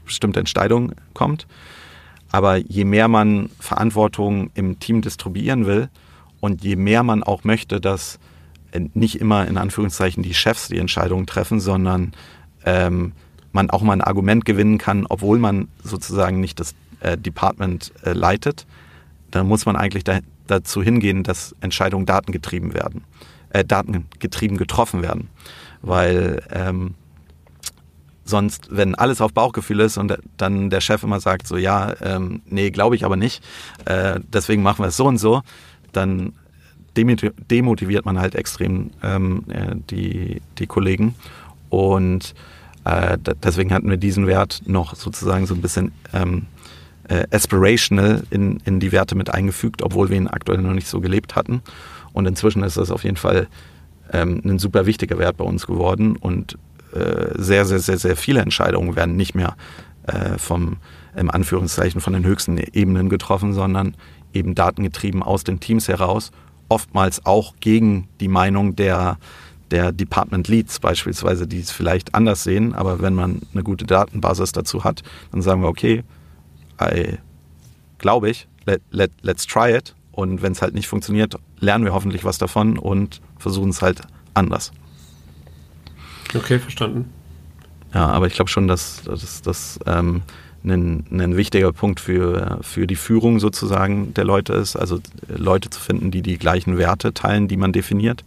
[0.04, 1.46] bestimmte Entscheidungen kommt.
[2.30, 5.88] Aber je mehr man Verantwortung im Team distribuieren will
[6.40, 8.18] und je mehr man auch möchte, dass
[8.92, 12.12] nicht immer in Anführungszeichen die Chefs die Entscheidungen treffen, sondern
[12.66, 13.12] ähm,
[13.56, 18.12] man auch mal ein Argument gewinnen kann, obwohl man sozusagen nicht das äh, Department äh,
[18.12, 18.66] leitet,
[19.32, 23.02] dann muss man eigentlich da, dazu hingehen, dass Entscheidungen datengetrieben werden,
[23.50, 25.28] äh, datengetrieben getroffen werden.
[25.82, 26.94] Weil ähm,
[28.24, 32.42] sonst, wenn alles auf Bauchgefühl ist und dann der Chef immer sagt, so ja, ähm,
[32.46, 33.42] nee, glaube ich aber nicht,
[33.86, 35.42] äh, deswegen machen wir es so und so,
[35.92, 36.32] dann
[36.96, 41.14] demotiviert man halt extrem ähm, äh, die, die Kollegen.
[41.68, 42.34] Und
[42.86, 46.46] äh, deswegen hatten wir diesen Wert noch sozusagen so ein bisschen ähm,
[47.08, 51.00] äh, aspirational in, in die Werte mit eingefügt, obwohl wir ihn aktuell noch nicht so
[51.00, 51.62] gelebt hatten.
[52.12, 53.48] Und inzwischen ist das auf jeden Fall
[54.12, 56.58] ähm, ein super wichtiger Wert bei uns geworden und
[56.94, 59.56] äh, sehr, sehr, sehr, sehr viele Entscheidungen werden nicht mehr
[60.06, 60.76] äh, vom,
[61.16, 63.96] im Anführungszeichen, von den höchsten Ebenen getroffen, sondern
[64.32, 66.30] eben datengetrieben aus den Teams heraus,
[66.68, 69.18] oftmals auch gegen die Meinung der
[69.70, 74.52] der Department Leads beispielsweise, die es vielleicht anders sehen, aber wenn man eine gute Datenbasis
[74.52, 75.02] dazu hat,
[75.32, 76.04] dann sagen wir, okay,
[77.98, 79.94] glaube ich, let, let, let's try it.
[80.12, 84.00] Und wenn es halt nicht funktioniert, lernen wir hoffentlich was davon und versuchen es halt
[84.34, 84.72] anders.
[86.34, 87.12] Okay, verstanden.
[87.92, 89.02] Ja, aber ich glaube schon, dass
[89.42, 90.22] das ähm,
[90.64, 94.76] ein, ein wichtiger Punkt für, für die Führung sozusagen der Leute ist.
[94.76, 98.24] Also Leute zu finden, die die gleichen Werte teilen, die man definiert.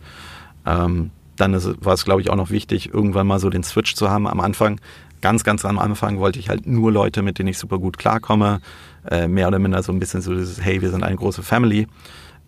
[0.66, 3.96] Ähm, dann ist, war es, glaube ich, auch noch wichtig, irgendwann mal so den Switch
[3.96, 4.28] zu haben.
[4.28, 4.80] Am Anfang,
[5.22, 8.62] ganz, ganz am Anfang wollte ich halt nur Leute, mit denen ich super gut klarkomme.
[9.10, 11.88] Äh, mehr oder minder so ein bisschen so dieses, hey, wir sind eine große Family.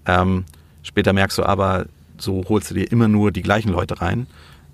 [0.06, 0.46] Ähm,
[0.84, 1.86] später merkst du aber,
[2.18, 4.28] so holst du dir immer nur die gleichen Leute rein.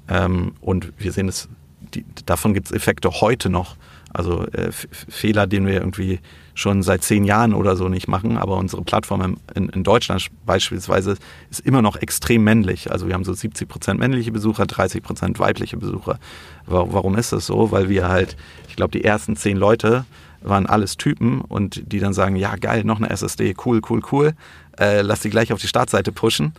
[0.10, 1.48] Ähm, und wir sehen es,
[1.94, 3.76] die, davon gibt es Effekte heute noch.
[4.14, 6.20] Also äh, Fehler, den wir irgendwie
[6.58, 11.16] schon seit zehn Jahren oder so nicht machen, aber unsere Plattform in, in, Deutschland beispielsweise
[11.52, 12.92] ist immer noch extrem männlich.
[12.92, 16.20] Also wir haben so 70 Prozent männliche Besucher, 30 Prozent weibliche Besucher.
[16.66, 17.72] Warum ist das so?
[17.72, 18.36] Weil wir halt,
[18.68, 20.06] ich glaube, die ersten zehn Leute
[20.42, 24.34] waren alles Typen und die dann sagen, ja geil, noch eine SSD, cool, cool, cool,
[24.80, 26.54] äh, lass die gleich auf die Startseite pushen.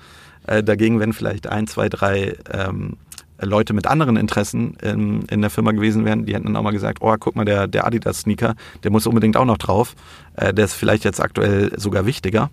[0.46, 2.96] Äh, dagegen, wenn vielleicht ein, zwei, drei ähm,
[3.40, 6.72] Leute mit anderen Interessen in, in, der Firma gewesen wären, die hätten dann auch mal
[6.72, 9.94] gesagt, oh, guck mal, der, der Adidas-Sneaker, der muss unbedingt auch noch drauf.
[10.34, 12.50] Äh, der ist vielleicht jetzt aktuell sogar wichtiger.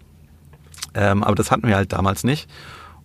[0.94, 2.50] Ähm, aber das hatten wir halt damals nicht.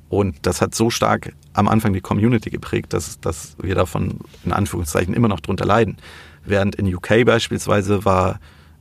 [0.09, 4.53] Und das hat so stark am Anfang die Community geprägt, dass, dass wir davon in
[4.53, 5.97] Anführungszeichen immer noch drunter leiden.
[6.45, 8.41] Während in UK beispielsweise war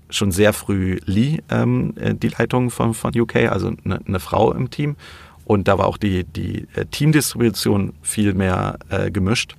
[0.10, 4.52] schon sehr früh Lee ähm, äh, die Leitung von, von UK, also eine, eine Frau
[4.54, 4.96] im Team.
[5.50, 9.56] Und da war auch die, die äh, Teamdistribution viel mehr äh, gemischt.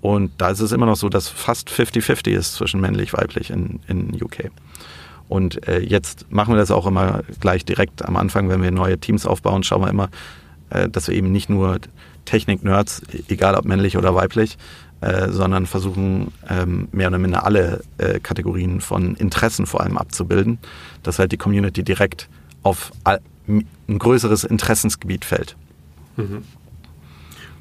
[0.00, 3.50] Und da ist es immer noch so, dass fast 50-50 ist zwischen männlich und weiblich
[3.50, 4.52] in, in UK.
[5.28, 8.98] Und äh, jetzt machen wir das auch immer gleich direkt am Anfang, wenn wir neue
[8.98, 10.10] Teams aufbauen, schauen wir immer,
[10.70, 11.80] äh, dass wir eben nicht nur
[12.24, 14.56] Technik-Nerds, egal ob männlich oder weiblich,
[15.00, 20.58] äh, sondern versuchen ähm, mehr oder minder alle äh, Kategorien von Interessen vor allem abzubilden,
[21.02, 22.28] dass halt die Community direkt
[22.62, 25.56] auf all, ein größeres Interessensgebiet fällt.
[26.16, 26.42] Mhm.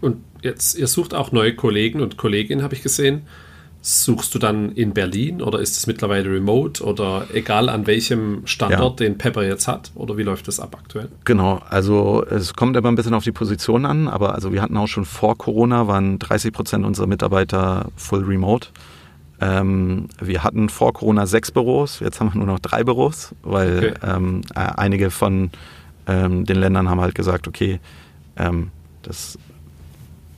[0.02, 3.24] Und jetzt, ihr sucht auch neue Kollegen und Kolleginnen, habe ich gesehen.
[3.82, 9.00] Suchst du dann in Berlin oder ist es mittlerweile remote oder egal an welchem Standort,
[9.00, 9.06] ja.
[9.06, 9.92] den Pepper jetzt hat?
[9.94, 11.10] Oder wie läuft das ab aktuell?
[11.24, 14.76] Genau, also es kommt immer ein bisschen auf die Position an, aber also wir hatten
[14.76, 18.70] auch schon vor Corona, waren 30 Prozent unserer Mitarbeiter full remote.
[19.40, 23.78] Ähm, wir hatten vor Corona sechs Büros, jetzt haben wir nur noch drei Büros, weil
[23.78, 23.94] okay.
[24.04, 25.52] ähm, äh, einige von
[26.08, 27.80] ähm, den Ländern haben halt gesagt, okay,
[28.38, 29.38] ähm, das,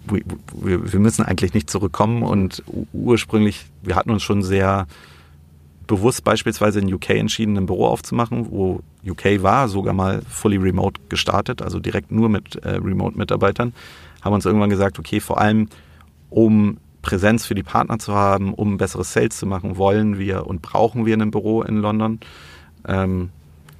[0.06, 2.64] wir, wir, müssen eigentlich nicht zurückkommen und
[2.94, 4.88] ursprünglich, wir hatten uns schon sehr
[5.88, 11.00] bewusst beispielsweise in UK entschieden, ein Büro aufzumachen, wo UK war, sogar mal fully remote
[11.10, 13.74] gestartet, also direkt nur mit äh, Remote-Mitarbeitern,
[14.22, 15.70] haben uns irgendwann gesagt, okay, vor allem
[16.30, 20.62] um Präsenz für die Partner zu haben, um bessere Sales zu machen, wollen wir und
[20.62, 22.20] brauchen wir ein Büro in London.
[22.86, 23.30] Ähm,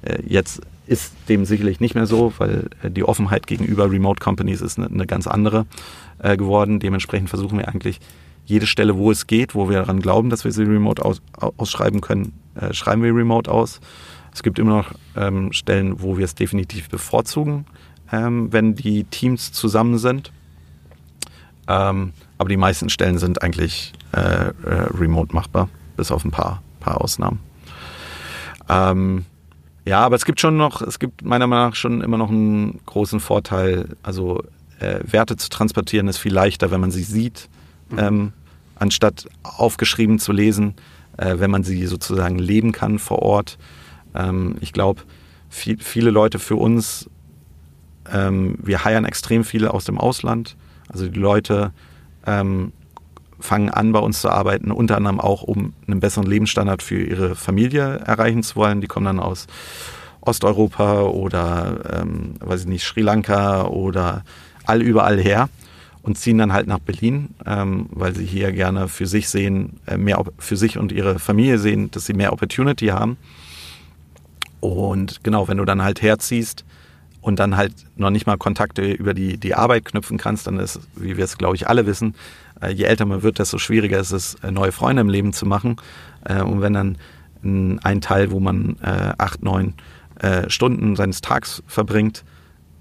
[0.00, 4.60] äh, jetzt ist dem sicherlich nicht mehr so, weil äh, die Offenheit gegenüber Remote Companies
[4.60, 5.66] ist eine, eine ganz andere
[6.18, 6.80] äh, geworden.
[6.80, 8.00] Dementsprechend versuchen wir eigentlich
[8.46, 12.00] jede Stelle, wo es geht, wo wir daran glauben, dass wir sie remote aus, ausschreiben
[12.00, 13.80] können, äh, schreiben wir remote aus.
[14.32, 17.66] Es gibt immer noch ähm, Stellen, wo wir es definitiv bevorzugen,
[18.10, 20.32] ähm, wenn die Teams zusammen sind.
[21.68, 24.52] Ähm, aber die meisten Stellen sind eigentlich äh, äh,
[24.98, 27.40] remote machbar, bis auf ein paar, paar Ausnahmen.
[28.70, 29.26] Ähm,
[29.88, 32.80] ja, aber es gibt schon noch, es gibt meiner Meinung nach schon immer noch einen
[32.84, 33.96] großen Vorteil.
[34.02, 34.42] Also
[34.80, 37.48] äh, Werte zu transportieren ist viel leichter, wenn man sie sieht,
[37.88, 37.98] mhm.
[37.98, 38.32] ähm,
[38.74, 40.74] anstatt aufgeschrieben zu lesen,
[41.16, 43.56] äh, wenn man sie sozusagen leben kann vor Ort.
[44.14, 45.02] Ähm, ich glaube,
[45.48, 47.08] viel, viele Leute für uns,
[48.12, 50.56] ähm, wir heiern extrem viele aus dem Ausland.
[50.88, 51.72] Also die Leute
[52.26, 52.72] ähm,
[53.40, 57.34] fangen an, bei uns zu arbeiten, unter anderem auch, um einen besseren Lebensstandard für ihre
[57.34, 58.80] Familie erreichen zu wollen.
[58.80, 59.46] Die kommen dann aus
[60.20, 64.24] Osteuropa oder, ähm, weiß ich nicht, Sri Lanka oder
[64.64, 65.48] all überall her
[66.02, 69.96] und ziehen dann halt nach Berlin, ähm, weil sie hier gerne für sich sehen, äh,
[69.96, 73.16] mehr für sich und ihre Familie sehen, dass sie mehr Opportunity haben.
[74.60, 76.64] Und genau, wenn du dann halt herziehst,
[77.20, 80.80] und dann halt noch nicht mal Kontakte über die, die Arbeit knüpfen kannst, dann ist,
[80.94, 82.14] wie wir es, glaube ich, alle wissen,
[82.60, 85.46] äh, je älter man wird, desto schwieriger ist es, äh, neue Freunde im Leben zu
[85.46, 85.76] machen.
[86.24, 86.96] Äh, und wenn dann
[87.40, 89.74] ein Teil, wo man acht, neun
[90.48, 92.24] Stunden seines Tags verbringt,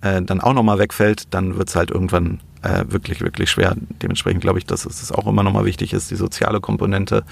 [0.01, 2.39] dann auch nochmal wegfällt, dann wird es halt irgendwann
[2.87, 3.75] wirklich, wirklich schwer.
[4.01, 7.23] Dementsprechend glaube ich, dass es auch immer nochmal wichtig ist, die soziale Komponente.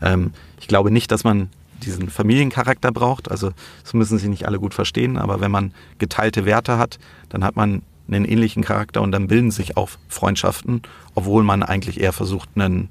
[0.00, 1.50] Ähm, ich glaube nicht, dass man
[1.80, 3.30] diesen Familiencharakter braucht.
[3.30, 3.52] Also
[3.82, 7.56] das müssen sich nicht alle gut verstehen, aber wenn man geteilte Werte hat, dann hat
[7.56, 10.82] man einen ähnlichen Charakter und dann bilden sich auch Freundschaften,
[11.14, 12.88] obwohl man eigentlich eher versucht, einen,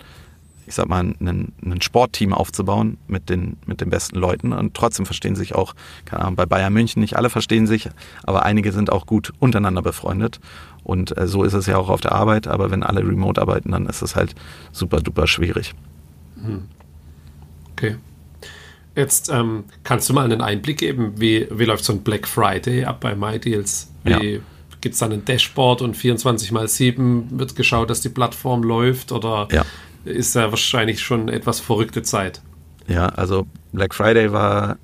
[0.65, 5.05] ich sag mal, einen, einen Sportteam aufzubauen mit den, mit den besten Leuten und trotzdem
[5.05, 5.75] verstehen sich auch,
[6.05, 7.89] keine Ahnung, bei Bayern München nicht alle verstehen sich,
[8.23, 10.39] aber einige sind auch gut untereinander befreundet
[10.83, 13.71] und äh, so ist es ja auch auf der Arbeit, aber wenn alle remote arbeiten,
[13.71, 14.35] dann ist es halt
[14.71, 15.73] super duper schwierig.
[16.41, 16.63] Hm.
[17.73, 17.97] Okay.
[18.95, 22.83] Jetzt ähm, kannst du mal einen Einblick geben, wie, wie läuft so ein Black Friday
[22.85, 23.91] ab bei MyDeals?
[24.03, 24.39] Wie ja.
[24.81, 29.11] gibt es dann ein Dashboard und 24 mal 7 wird geschaut, dass die Plattform läuft
[29.11, 29.63] oder ja.
[30.05, 32.41] ist da wahrscheinlich schon etwas verrückte Zeit?
[32.87, 34.77] Ja, also Black Friday war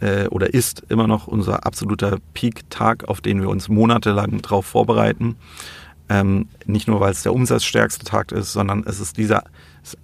[0.00, 5.36] äh, oder ist immer noch unser absoluter Peak-Tag, auf den wir uns monatelang drauf vorbereiten.
[6.08, 9.44] Ähm, nicht nur, weil es der umsatzstärkste Tag ist, sondern es ist dieser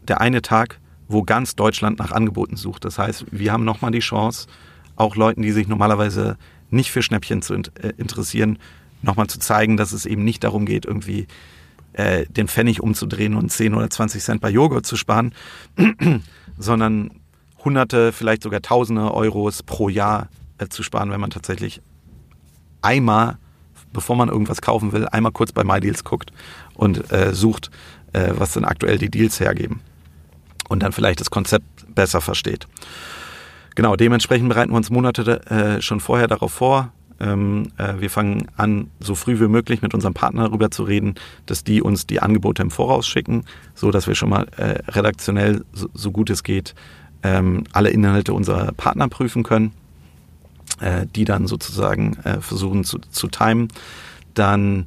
[0.07, 0.79] der eine Tag,
[1.09, 2.85] wo ganz Deutschland nach Angeboten sucht.
[2.85, 4.47] Das heißt, wir haben nochmal die Chance,
[4.95, 6.37] auch Leuten, die sich normalerweise
[6.71, 8.59] nicht für Schnäppchen zu äh, interessieren,
[9.01, 11.27] nochmal zu zeigen, dass es eben nicht darum geht, irgendwie
[11.95, 15.35] äh, den Pfennig umzudrehen und 10 oder 20 Cent bei Joghurt zu sparen,
[16.59, 17.11] sondern
[17.65, 20.29] Hunderte, vielleicht sogar Tausende Euros pro Jahr
[20.59, 21.81] äh, zu sparen, wenn man tatsächlich
[22.83, 23.39] einmal,
[23.93, 26.33] bevor man irgendwas kaufen will, einmal kurz bei MyDeals guckt
[26.75, 27.71] und äh, sucht,
[28.13, 29.81] äh, was denn aktuell die Deals hergeben
[30.69, 32.67] und dann vielleicht das Konzept besser versteht.
[33.75, 36.93] Genau, dementsprechend bereiten wir uns Monate äh, schon vorher darauf vor.
[37.21, 41.15] Ähm, äh, wir fangen an, so früh wie möglich mit unserem Partner darüber zu reden,
[41.47, 43.45] dass die uns die Angebote im Voraus schicken,
[43.75, 46.75] so dass wir schon mal äh, redaktionell, so, so, gut es geht,
[47.23, 49.73] ähm, alle Inhalte unserer Partner prüfen können,
[50.81, 53.69] äh, die dann sozusagen äh, versuchen zu, zu timen.
[54.35, 54.87] Dann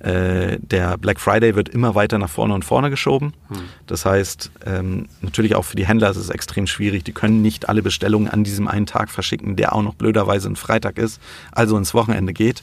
[0.00, 3.34] äh, der Black Friday wird immer weiter nach vorne und vorne geschoben.
[3.48, 3.58] Hm.
[3.86, 7.04] Das heißt, ähm, natürlich auch für die Händler ist es extrem schwierig.
[7.04, 10.56] Die können nicht alle Bestellungen an diesem einen Tag verschicken, der auch noch blöderweise ein
[10.56, 11.20] Freitag ist,
[11.52, 12.62] also ins Wochenende geht.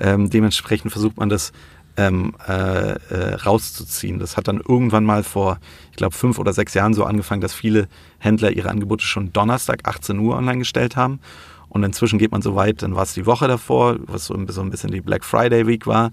[0.00, 1.52] Ähm, dementsprechend versucht man das
[1.98, 4.18] ähm, äh, äh, rauszuziehen.
[4.18, 5.58] Das hat dann irgendwann mal vor,
[5.90, 9.80] ich glaube, fünf oder sechs Jahren so angefangen, dass viele Händler ihre Angebote schon Donnerstag
[9.86, 11.20] 18 Uhr online gestellt haben.
[11.68, 14.46] Und inzwischen geht man so weit, dann war es die Woche davor, was so ein
[14.46, 16.12] bisschen die Black Friday Week war.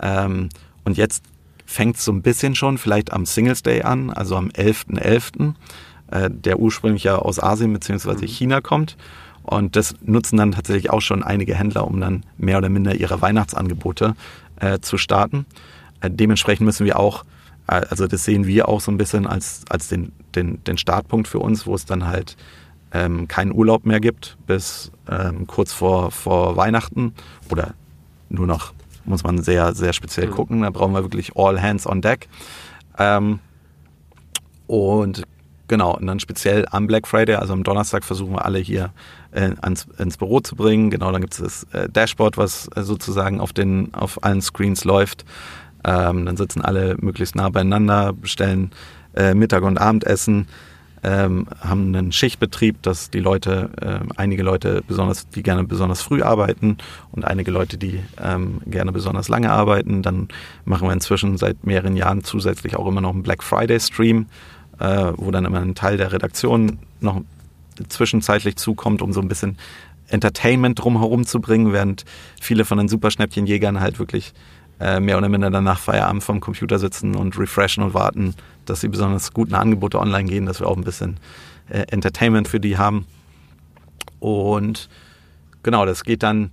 [0.00, 0.48] Ähm,
[0.84, 1.24] und jetzt
[1.64, 5.54] fängt es so ein bisschen schon vielleicht am Singles Day an, also am 11.11., .11.,
[6.10, 8.12] äh, der ursprünglich ja aus Asien bzw.
[8.12, 8.26] Mhm.
[8.28, 8.96] China kommt.
[9.42, 13.22] Und das nutzen dann tatsächlich auch schon einige Händler, um dann mehr oder minder ihre
[13.22, 14.16] Weihnachtsangebote
[14.56, 15.46] äh, zu starten.
[16.00, 17.24] Äh, dementsprechend müssen wir auch,
[17.68, 21.28] äh, also das sehen wir auch so ein bisschen als, als den, den, den Startpunkt
[21.28, 22.36] für uns, wo es dann halt
[22.92, 27.14] ähm, keinen Urlaub mehr gibt bis ähm, kurz vor, vor Weihnachten
[27.50, 27.74] oder
[28.28, 28.72] nur noch
[29.06, 30.32] muss man sehr, sehr speziell mhm.
[30.32, 30.62] gucken.
[30.62, 32.28] Da brauchen wir wirklich all hands on deck.
[32.98, 33.40] Ähm,
[34.66, 35.22] und
[35.68, 38.92] genau, und dann speziell am Black Friday, also am Donnerstag, versuchen wir alle hier
[39.32, 40.90] äh, ans, ins Büro zu bringen.
[40.90, 44.84] Genau, dann gibt es das äh, Dashboard, was äh, sozusagen auf, den, auf allen Screens
[44.84, 45.24] läuft.
[45.84, 48.72] Ähm, dann sitzen alle möglichst nah beieinander, bestellen
[49.14, 50.48] äh, Mittag- und Abendessen
[51.06, 56.20] ähm, haben einen Schichtbetrieb, dass die Leute, äh, einige Leute besonders, die gerne besonders früh
[56.20, 56.78] arbeiten
[57.12, 60.02] und einige Leute, die ähm, gerne besonders lange arbeiten.
[60.02, 60.26] Dann
[60.64, 64.26] machen wir inzwischen seit mehreren Jahren zusätzlich auch immer noch einen Black Friday Stream,
[64.80, 67.20] äh, wo dann immer ein Teil der Redaktion noch
[67.88, 69.58] zwischenzeitlich zukommt, um so ein bisschen
[70.08, 72.04] Entertainment drumherum zu bringen, während
[72.40, 74.32] viele von den Superschnäppchenjägern halt wirklich
[74.80, 78.34] äh, mehr oder minder danach Feierabend vom Computer sitzen und refreshen und warten,
[78.66, 81.18] dass sie besonders guten Angebote online gehen, dass wir auch ein bisschen
[81.68, 83.06] äh, Entertainment für die haben.
[84.20, 84.88] Und
[85.62, 86.50] genau, das geht dann,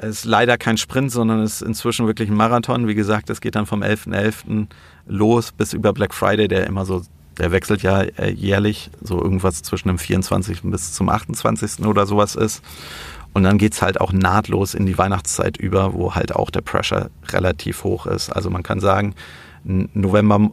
[0.00, 2.88] ist leider kein Sprint, sondern ist inzwischen wirklich ein Marathon.
[2.88, 4.36] Wie gesagt, das geht dann vom 11.11.
[4.46, 4.66] .11.
[5.06, 7.02] los bis über Black Friday, der immer so,
[7.38, 10.62] der wechselt ja äh, jährlich, so irgendwas zwischen dem 24.
[10.64, 11.86] bis zum 28.
[11.86, 12.62] oder sowas ist.
[13.34, 17.10] Und dann geht's halt auch nahtlos in die Weihnachtszeit über, wo halt auch der Pressure
[17.30, 18.30] relativ hoch ist.
[18.30, 19.14] Also man kann sagen,
[19.64, 20.50] November,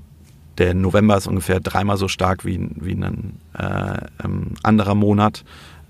[0.59, 5.43] der November ist ungefähr dreimal so stark wie, wie ein äh, ähm, anderer Monat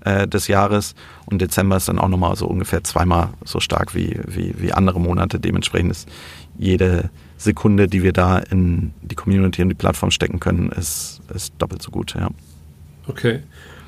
[0.04, 0.94] äh, des Jahres.
[1.26, 5.00] Und Dezember ist dann auch nochmal so ungefähr zweimal so stark wie, wie, wie andere
[5.00, 5.40] Monate.
[5.40, 6.08] Dementsprechend ist
[6.56, 11.54] jede Sekunde, die wir da in die Community und die Plattform stecken können, ist, ist
[11.58, 12.28] doppelt so gut, ja.
[13.06, 13.40] Okay.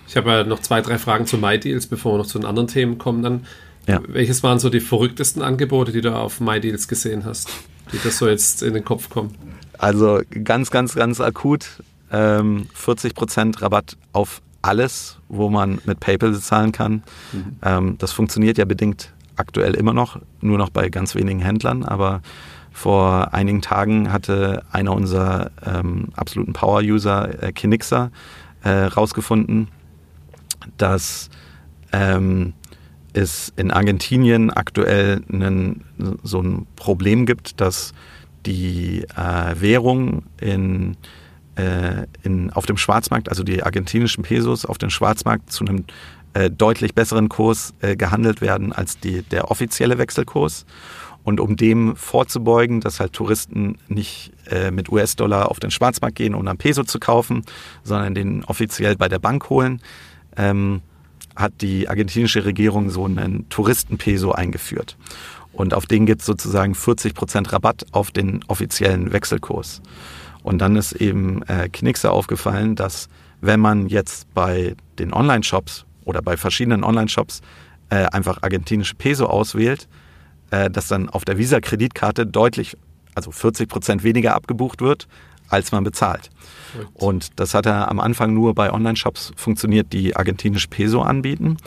[0.08, 2.68] Ich habe ja noch zwei, drei Fragen zu MyDeals, bevor wir noch zu den anderen
[2.68, 3.46] Themen kommen dann.
[3.86, 4.00] Ja.
[4.06, 7.48] Welches waren so die verrücktesten Angebote, die du auf MyDeals gesehen hast,
[7.92, 9.34] die das so jetzt in den Kopf kommen?
[9.82, 11.82] Also ganz, ganz, ganz akut.
[12.12, 17.02] Ähm, 40% Rabatt auf alles, wo man mit PayPal zahlen kann.
[17.32, 17.56] Mhm.
[17.62, 22.22] Ähm, das funktioniert ja bedingt aktuell immer noch, nur noch bei ganz wenigen Händlern, aber
[22.70, 28.12] vor einigen Tagen hatte einer unserer ähm, absoluten Power-User, äh, Kinixa,
[28.62, 29.66] äh, rausgefunden,
[30.76, 31.28] dass
[31.92, 32.52] ähm,
[33.14, 35.84] es in Argentinien aktuell einen,
[36.22, 37.92] so ein Problem gibt, dass
[38.46, 40.96] die äh, Währung in,
[41.56, 45.84] äh, in, auf dem Schwarzmarkt, also die argentinischen Pesos auf dem Schwarzmarkt zu einem
[46.34, 50.64] äh, deutlich besseren Kurs äh, gehandelt werden als die, der offizielle Wechselkurs.
[51.24, 56.34] Und um dem vorzubeugen, dass halt Touristen nicht äh, mit US-Dollar auf den Schwarzmarkt gehen,
[56.34, 57.44] um dann Peso zu kaufen,
[57.84, 59.80] sondern den offiziell bei der Bank holen,
[60.36, 60.82] ähm,
[61.36, 64.96] hat die argentinische Regierung so einen Touristenpeso eingeführt.
[65.52, 69.82] Und auf den gibt es sozusagen 40 Prozent Rabatt auf den offiziellen Wechselkurs.
[70.42, 73.08] Und dann ist eben äh, Knickse aufgefallen, dass
[73.40, 77.42] wenn man jetzt bei den Online-Shops oder bei verschiedenen Online-Shops
[77.90, 79.88] äh, einfach argentinische Peso auswählt,
[80.50, 82.76] äh, dass dann auf der Visa-Kreditkarte deutlich,
[83.14, 85.06] also 40 Prozent weniger abgebucht wird,
[85.48, 86.30] als man bezahlt.
[86.94, 91.58] Und das hat er am Anfang nur bei Online-Shops funktioniert, die argentinische Peso anbieten.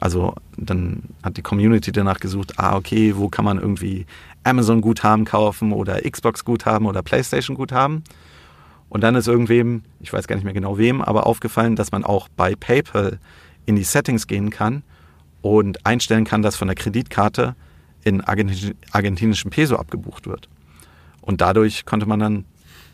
[0.00, 4.06] Also dann hat die Community danach gesucht, ah, okay, wo kann man irgendwie
[4.42, 8.04] Amazon-Guthaben kaufen oder Xbox-Guthaben oder PlayStation-Guthaben.
[8.88, 12.04] Und dann ist irgendwem, ich weiß gar nicht mehr genau wem, aber aufgefallen, dass man
[12.04, 13.18] auch bei PayPal
[13.66, 14.82] in die Settings gehen kann
[15.42, 17.54] und einstellen kann, dass von der Kreditkarte
[18.04, 20.48] in argentinischen Peso abgebucht wird.
[21.22, 22.44] Und dadurch konnte man dann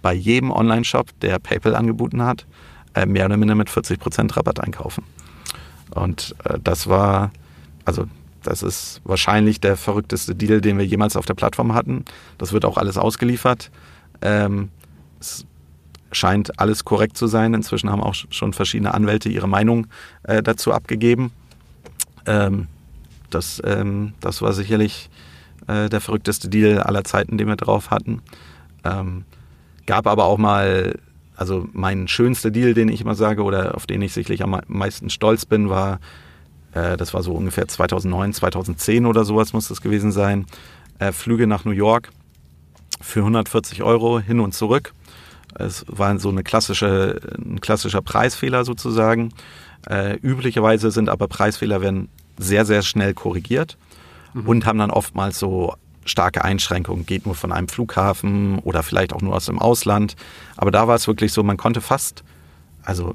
[0.02, 2.46] bei jedem Online-Shop, der PayPal angeboten hat,
[2.94, 5.04] äh, mehr oder minder mit 40% Rabatt einkaufen.
[5.94, 7.30] Und äh, das war,
[7.84, 8.06] also
[8.42, 12.04] das ist wahrscheinlich der verrückteste Deal, den wir jemals auf der Plattform hatten.
[12.38, 13.70] Das wird auch alles ausgeliefert.
[14.22, 14.70] Ähm,
[15.20, 15.44] es
[16.12, 17.54] scheint alles korrekt zu sein.
[17.54, 19.86] Inzwischen haben auch schon verschiedene Anwälte ihre Meinung
[20.22, 21.32] äh, dazu abgegeben.
[22.26, 22.68] Ähm,
[23.30, 25.10] das, ähm, das war sicherlich
[25.66, 28.22] äh, der verrückteste Deal aller Zeiten, den wir drauf hatten.
[28.84, 29.24] Ähm,
[29.86, 30.98] gab aber auch mal
[31.40, 35.08] also mein schönster Deal, den ich immer sage oder auf den ich sicherlich am meisten
[35.08, 35.98] stolz bin, war,
[36.74, 40.44] äh, das war so ungefähr 2009, 2010 oder sowas muss das gewesen sein,
[40.98, 42.10] äh, Flüge nach New York
[43.00, 44.92] für 140 Euro hin und zurück.
[45.54, 49.32] Es war so eine klassische, ein klassischer Preisfehler sozusagen.
[49.88, 53.78] Äh, üblicherweise sind aber Preisfehler werden sehr, sehr schnell korrigiert
[54.34, 54.46] mhm.
[54.46, 55.74] und haben dann oftmals so
[56.10, 60.16] starke Einschränkungen, geht nur von einem Flughafen oder vielleicht auch nur aus dem Ausland.
[60.56, 62.22] Aber da war es wirklich so, man konnte fast,
[62.82, 63.14] also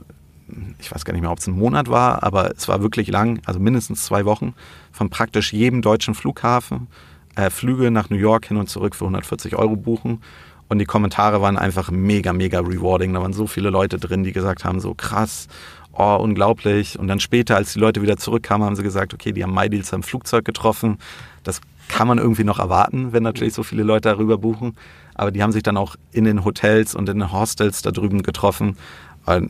[0.79, 3.41] ich weiß gar nicht mehr, ob es ein Monat war, aber es war wirklich lang,
[3.45, 4.53] also mindestens zwei Wochen,
[4.91, 6.87] von praktisch jedem deutschen Flughafen
[7.35, 10.21] äh, Flüge nach New York hin und zurück für 140 Euro buchen.
[10.67, 13.13] Und die Kommentare waren einfach mega, mega rewarding.
[13.13, 15.47] Da waren so viele Leute drin, die gesagt haben, so krass,
[15.93, 16.97] oh, unglaublich.
[16.97, 19.93] Und dann später, als die Leute wieder zurückkamen, haben sie gesagt, okay, die haben MyDeals
[19.93, 20.97] am Flugzeug getroffen.
[21.43, 24.75] Das kann man irgendwie noch erwarten, wenn natürlich so viele Leute darüber buchen.
[25.13, 28.23] Aber die haben sich dann auch in den Hotels und in den Hostels da drüben
[28.23, 28.77] getroffen.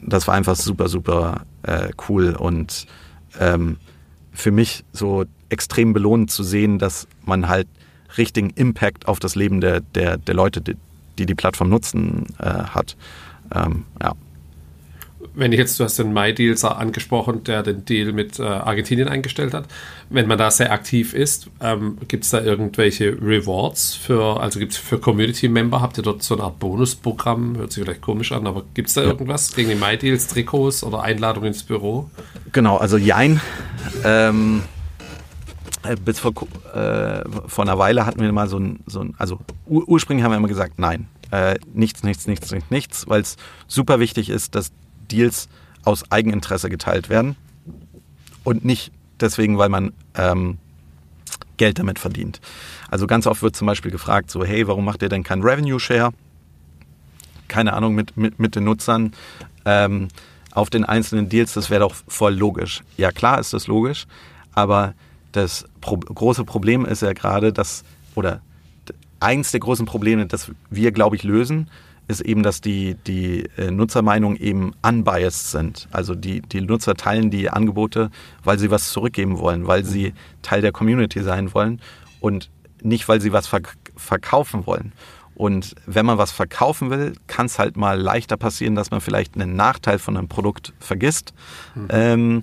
[0.03, 2.87] Das war einfach super, super äh, cool und
[3.39, 3.77] ähm,
[4.31, 7.67] für mich so extrem belohnend zu sehen, dass man halt
[8.17, 12.95] richtigen Impact auf das Leben der, der, der Leute, die, die Plattform nutzen, äh, hat.
[13.53, 14.13] Ähm, ja
[15.35, 19.53] wenn ich jetzt, du hast den MyDeals angesprochen, der den Deal mit äh, Argentinien eingestellt
[19.53, 19.65] hat.
[20.09, 24.73] Wenn man da sehr aktiv ist, ähm, gibt es da irgendwelche Rewards für, also gibt
[24.73, 27.57] es für Community-Member, habt ihr dort so eine Art Bonusprogramm?
[27.57, 29.07] Hört sich vielleicht komisch an, aber gibt es da ja.
[29.07, 32.09] irgendwas gegen die MyDeals, Trikots oder Einladungen ins Büro?
[32.51, 33.41] Genau, also Jein.
[34.03, 34.63] Ähm,
[35.83, 36.33] äh, bis vor,
[36.73, 40.31] äh, vor einer Weile hatten wir mal so ein, so ein also ur ursprünglich haben
[40.31, 44.55] wir immer gesagt, nein, äh, nichts, nichts, nichts, nichts, nichts, weil es super wichtig ist,
[44.55, 44.71] dass
[45.11, 45.47] Deals
[45.83, 47.35] aus Eigeninteresse geteilt werden
[48.43, 50.57] und nicht deswegen, weil man ähm,
[51.57, 52.41] Geld damit verdient.
[52.89, 55.79] Also ganz oft wird zum Beispiel gefragt, so hey, warum macht ihr denn kein Revenue
[55.79, 56.11] Share?
[57.47, 59.13] Keine Ahnung, mit, mit, mit den Nutzern
[59.65, 60.07] ähm,
[60.51, 62.81] auf den einzelnen Deals, das wäre doch voll logisch.
[62.97, 64.07] Ja klar ist das logisch,
[64.53, 64.93] aber
[65.31, 67.83] das Pro große Problem ist ja gerade, dass,
[68.15, 68.41] oder
[69.19, 71.69] eins der großen Probleme, das wir, glaube ich, lösen,
[72.07, 75.87] ist eben, dass die, die äh, Nutzermeinungen eben unbiased sind.
[75.91, 78.11] Also die, die Nutzer teilen die Angebote,
[78.43, 81.81] weil sie was zurückgeben wollen, weil sie Teil der Community sein wollen
[82.19, 82.49] und
[82.81, 84.91] nicht, weil sie was verk verkaufen wollen.
[85.35, 89.35] Und wenn man was verkaufen will, kann es halt mal leichter passieren, dass man vielleicht
[89.35, 91.33] einen Nachteil von einem Produkt vergisst.
[91.75, 91.87] Mhm.
[91.89, 92.39] Ähm,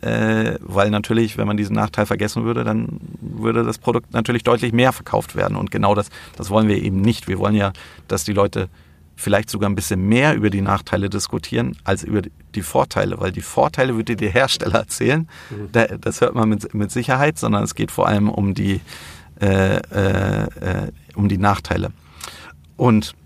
[0.00, 4.72] äh, weil natürlich, wenn man diesen Nachteil vergessen würde, dann würde das Produkt natürlich deutlich
[4.72, 5.56] mehr verkauft werden.
[5.56, 7.26] Und genau das, das wollen wir eben nicht.
[7.26, 7.72] Wir wollen ja,
[8.06, 8.68] dass die Leute
[9.18, 12.22] vielleicht sogar ein bisschen mehr über die Nachteile diskutieren als über
[12.54, 15.28] die Vorteile, weil die Vorteile würde dir der Hersteller erzählen.
[15.50, 15.98] Mhm.
[16.00, 18.80] Das hört man mit, mit Sicherheit, sondern es geht vor allem um die,
[19.40, 21.90] äh, äh, äh, um die Nachteile.
[22.76, 23.16] Und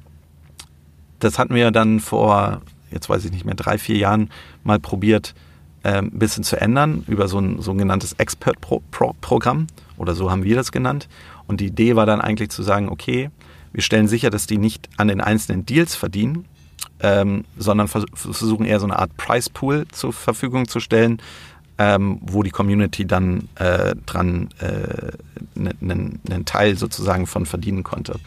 [1.19, 4.31] das hatten wir dann vor, jetzt weiß ich nicht mehr, drei, vier Jahren
[4.65, 5.35] mal probiert,
[5.83, 9.67] äh, ein bisschen zu ändern über so ein sogenanntes Expert-Programm
[9.99, 11.07] oder so haben wir das genannt.
[11.47, 13.29] Und die Idee war dann eigentlich zu sagen, okay,
[13.73, 16.47] wir stellen sicher, dass die nicht an den einzelnen Deals verdienen,
[17.01, 21.21] ähm, sondern vers versuchen eher so eine Art Price Pool zur Verfügung zu stellen,
[21.79, 24.51] ähm, wo die Community dann äh, dran
[25.57, 28.19] einen äh, ne, Teil sozusagen von verdienen konnte.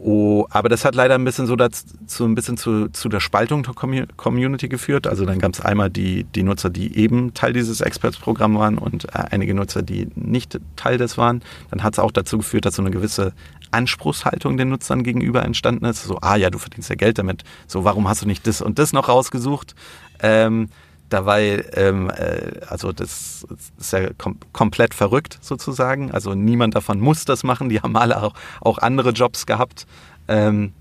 [0.00, 3.64] Oh, aber das hat leider ein bisschen so dazu, ein bisschen zu, zu der Spaltung
[3.64, 3.74] der
[4.16, 5.08] Community geführt.
[5.08, 9.06] Also dann gab es einmal die, die Nutzer, die eben Teil dieses Experts-Programms waren und
[9.06, 11.42] äh, einige Nutzer, die nicht Teil des waren.
[11.70, 13.32] Dann hat es auch dazu geführt, dass so eine gewisse
[13.72, 16.04] Anspruchshaltung den Nutzern gegenüber entstanden ist.
[16.04, 17.42] So, ah ja, du verdienst ja Geld damit.
[17.66, 19.74] So, warum hast du nicht das und das noch rausgesucht?
[20.20, 20.68] Ähm,
[21.08, 23.46] dabei, ähm, äh, also das
[23.78, 26.10] ist ja kom komplett verrückt sozusagen.
[26.10, 27.68] Also niemand davon muss das machen.
[27.68, 29.86] Die haben alle auch, auch andere Jobs gehabt.
[30.28, 30.72] Ähm,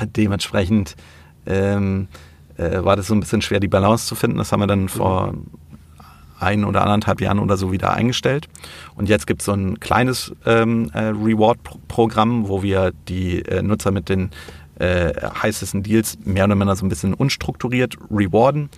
[0.00, 0.96] dementsprechend
[1.46, 2.08] ähm,
[2.56, 4.38] äh, war das so ein bisschen schwer, die Balance zu finden.
[4.38, 5.34] Das haben wir dann vor
[6.38, 8.48] ein oder anderthalb Jahren oder so wieder eingestellt.
[8.94, 13.90] Und jetzt gibt es so ein kleines ähm, äh, Reward-Programm, wo wir die äh, Nutzer
[13.90, 14.30] mit den
[14.78, 18.68] äh, heißesten Deals mehr oder minder so ein bisschen unstrukturiert rewarden.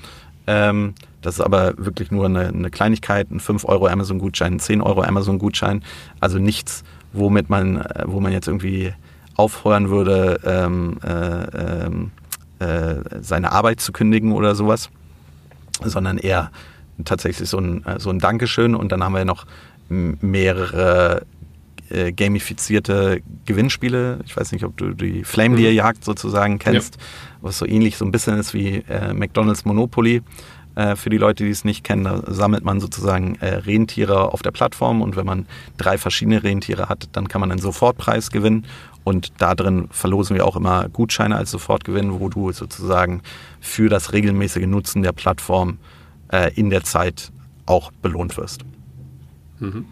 [0.49, 4.81] Ähm, das ist aber wirklich nur eine, eine Kleinigkeit, ein 5 Euro Amazon-Gutschein, ein 10
[4.81, 5.85] Euro Amazon-Gutschein.
[6.21, 8.95] Also nichts, womit man, äh, wo man jetzt irgendwie
[9.37, 12.11] aufhören würde, ähm, äh, ähm,
[12.61, 14.89] äh, seine Arbeit zu kündigen oder sowas,
[15.85, 16.51] sondern eher
[17.05, 18.75] tatsächlich so ein, äh, so ein Dankeschön.
[18.75, 19.45] Und dann haben wir noch
[19.91, 21.23] mehrere
[21.91, 24.21] äh, gamifizierte Gewinnspiele.
[24.27, 27.03] Ich weiß nicht, ob du die Flame Deer Jagd sozusagen kennst, ja.
[27.41, 30.23] was so ähnlich so ein bisschen ist wie äh, McDonald's Monopoly.
[30.75, 34.43] Äh, für die Leute, die es nicht kennen, da sammelt man sozusagen äh, Rentiere auf
[34.43, 38.65] der Plattform und wenn man drei verschiedene Rentiere hat, dann kann man einen Sofortpreis gewinnen
[39.03, 43.23] und da drin verlosen wir auch immer Gutscheine als Sofortgewinn, wo du sozusagen
[43.61, 45.79] für das regelmäßige Nutzen der Plattform
[46.31, 47.33] äh, in der Zeit
[47.67, 48.65] auch belohnt wirst.
[49.59, 49.87] Mhm.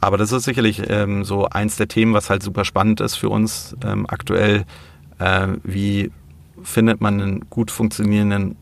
[0.00, 3.28] Aber das ist sicherlich ähm, so eins der Themen, was halt super spannend ist für
[3.28, 4.64] uns ähm, aktuell.
[5.18, 6.10] Äh, wie
[6.62, 8.56] findet man einen gut funktionierenden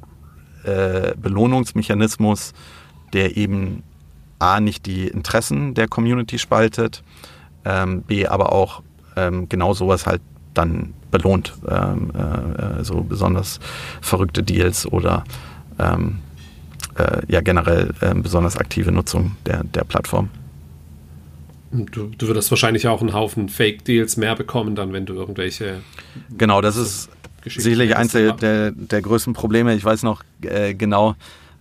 [0.64, 2.52] äh, Belohnungsmechanismus,
[3.12, 3.82] der eben
[4.38, 7.02] A, nicht die Interessen der Community spaltet,
[7.64, 8.82] ähm, B, aber auch
[9.16, 10.20] ähm, genau sowas halt
[10.54, 11.54] dann belohnt.
[11.68, 13.60] Ähm, äh, so besonders
[14.00, 15.24] verrückte Deals oder
[15.78, 16.18] ähm,
[16.96, 20.30] äh, ja generell äh, besonders aktive Nutzung der, der Plattform.
[21.70, 25.80] Du, du würdest wahrscheinlich auch einen Haufen Fake-Deals mehr bekommen, dann, wenn du irgendwelche.
[26.36, 27.10] Genau, das ist
[27.44, 29.74] sicherlich eins der, der, der, größten Probleme.
[29.74, 31.14] Ich weiß noch äh, genau,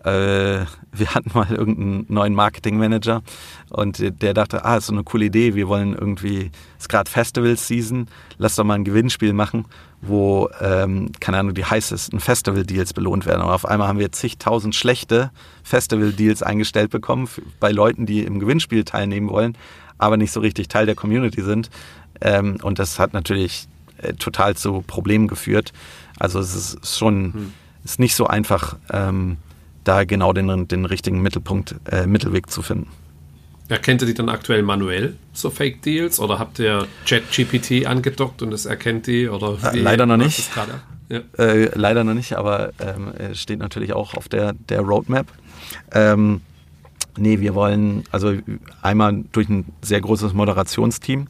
[0.03, 3.21] äh, wir hatten mal irgendeinen neuen Marketing-Manager
[3.69, 7.09] und der dachte, ah, ist so eine coole Idee, wir wollen irgendwie, es ist gerade
[7.11, 9.65] Festival-Season, lass doch mal ein Gewinnspiel machen,
[10.01, 13.41] wo, ähm, keine Ahnung, die heißesten Festival-Deals belohnt werden.
[13.41, 15.31] Und auf einmal haben wir zigtausend schlechte
[15.63, 17.27] Festival-Deals eingestellt bekommen
[17.59, 19.57] bei Leuten, die im Gewinnspiel teilnehmen wollen
[19.97, 21.69] aber nicht so richtig Teil der Community sind.
[22.21, 23.67] Ähm, und das hat natürlich
[23.97, 25.73] äh, total zu Problemen geführt.
[26.19, 27.53] Also es ist schon hm.
[27.83, 29.37] ist nicht so einfach, ähm,
[29.83, 32.89] da genau den, den richtigen Mittelpunkt, äh, Mittelweg zu finden.
[33.69, 36.19] Erkennt ihr die dann aktuell manuell, so Fake Deals?
[36.19, 39.27] Oder habt ihr ChatGPT angedockt und es erkennt die?
[39.27, 40.49] Oder äh, leider noch nicht.
[41.09, 41.21] Ja.
[41.37, 45.27] Äh, leider noch nicht, aber ähm, steht natürlich auch auf der, der Roadmap.
[45.91, 46.41] Ähm,
[47.17, 48.33] Nee, wir wollen also
[48.81, 51.27] einmal durch ein sehr großes Moderationsteam,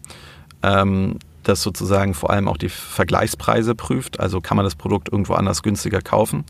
[0.64, 4.20] ähm, das sozusagen vor allem auch die Vergleichspreise prüft.
[4.20, 6.44] Also kann man das Produkt irgendwo anders günstiger kaufen.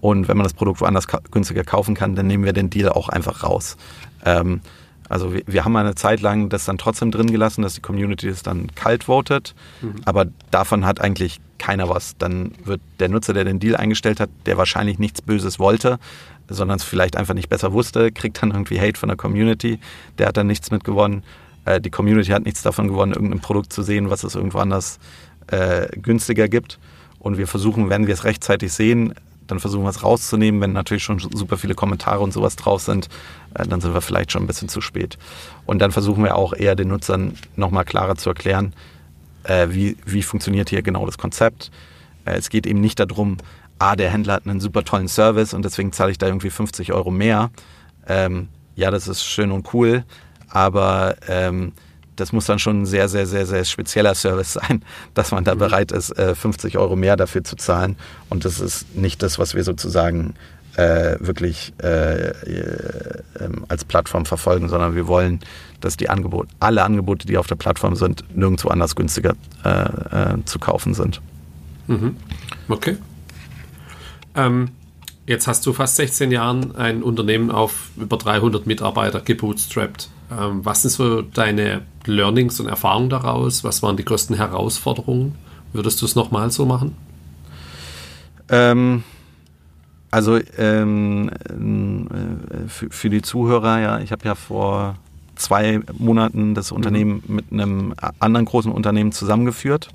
[0.00, 2.90] Und wenn man das Produkt woanders ka günstiger kaufen kann, dann nehmen wir den Deal
[2.90, 3.76] auch einfach raus.
[4.24, 4.60] Ähm,
[5.08, 8.28] also wir, wir, haben eine Zeit lang das dann trotzdem drin gelassen, dass die Community
[8.28, 9.54] das dann kalt votet.
[9.80, 10.02] Mhm.
[10.04, 12.16] Aber davon hat eigentlich keiner was.
[12.18, 15.98] Dann wird der Nutzer, der den Deal eingestellt hat, der wahrscheinlich nichts Böses wollte,
[16.48, 19.78] sondern es vielleicht einfach nicht besser wusste, kriegt dann irgendwie Hate von der Community.
[20.18, 21.22] Der hat dann nichts mit gewonnen.
[21.64, 24.98] Äh, die Community hat nichts davon gewonnen, irgendein Produkt zu sehen, was es irgendwo anders
[25.48, 26.78] äh, günstiger gibt.
[27.18, 29.14] Und wir versuchen, wenn wir es rechtzeitig sehen,
[29.46, 30.60] dann versuchen wir es rauszunehmen.
[30.60, 33.08] Wenn natürlich schon super viele Kommentare und sowas drauf sind,
[33.54, 35.18] äh, dann sind wir vielleicht schon ein bisschen zu spät.
[35.66, 38.72] Und dann versuchen wir auch eher den Nutzern nochmal klarer zu erklären,
[39.44, 41.70] äh, wie, wie funktioniert hier genau das Konzept.
[42.24, 43.38] Äh, es geht eben nicht darum,
[43.78, 46.92] ah, der Händler hat einen super tollen Service und deswegen zahle ich da irgendwie 50
[46.92, 47.50] Euro mehr.
[48.06, 50.04] Ähm, ja, das ist schön und cool,
[50.48, 51.72] aber ähm,
[52.16, 54.82] das muss dann schon ein sehr, sehr, sehr, sehr spezieller Service sein,
[55.14, 55.60] dass man da mhm.
[55.60, 57.96] bereit ist, 50 äh, Euro mehr dafür zu zahlen.
[58.28, 60.34] Und das ist nicht das, was wir sozusagen
[60.76, 63.14] äh, wirklich äh, äh,
[63.68, 65.40] als Plattform verfolgen, sondern wir wollen,
[65.80, 70.44] dass die Angebote, alle Angebote, die auf der Plattform sind, nirgendwo anders günstiger äh, äh,
[70.44, 71.20] zu kaufen sind.
[71.86, 72.16] Mhm.
[72.68, 72.96] Okay.
[74.36, 74.68] Ähm,
[75.26, 80.08] jetzt hast du fast 16 Jahren ein Unternehmen auf über 300 Mitarbeiter gebootstrapped.
[80.30, 83.64] Ähm, was sind so deine Learnings und Erfahrungen daraus?
[83.64, 85.34] Was waren die größten Herausforderungen?
[85.72, 86.94] Würdest du es nochmal so machen?
[88.48, 89.02] Ähm,
[90.10, 94.96] also ähm, äh, für, für, die Zuhörer, ja, ich habe ja vor
[95.34, 97.34] zwei Monaten das Unternehmen mhm.
[97.34, 99.88] mit einem anderen großen Unternehmen zusammengeführt.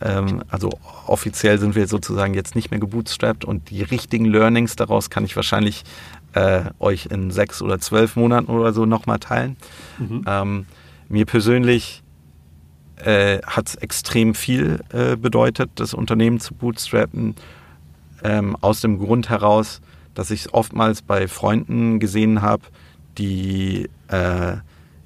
[0.00, 0.70] Ähm, also
[1.06, 5.36] offiziell sind wir sozusagen jetzt nicht mehr gebootstrapped und die richtigen Learnings daraus kann ich
[5.36, 5.84] wahrscheinlich
[6.32, 9.56] äh, euch in sechs oder zwölf Monaten oder so nochmal teilen.
[9.98, 10.24] Mhm.
[10.26, 10.66] Ähm,
[11.08, 12.02] mir persönlich
[12.96, 17.34] äh, hat es extrem viel äh, bedeutet, das Unternehmen zu bootstrappen,
[18.22, 19.80] ähm, aus dem Grund heraus,
[20.14, 22.62] dass ich es oftmals bei Freunden gesehen habe,
[23.18, 24.56] die, äh,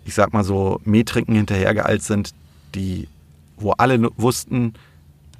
[0.05, 2.34] ich sag mal so, Metriken hinterhergeeilt sind,
[2.74, 3.09] die,
[3.57, 4.74] wo alle wussten,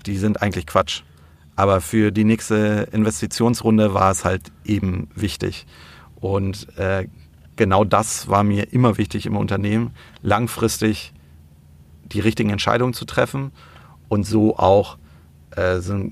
[0.07, 1.03] die sind eigentlich Quatsch.
[1.57, 5.67] Aber für die nächste Investitionsrunde war es halt eben wichtig.
[6.17, 7.07] Und äh,
[7.57, 9.93] genau das war mir immer wichtig im Unternehmen,
[10.23, 11.13] langfristig
[12.05, 13.53] die richtigen Entscheidungen zu treffen
[14.09, 14.99] und so auch
[15.57, 16.11] äh, so,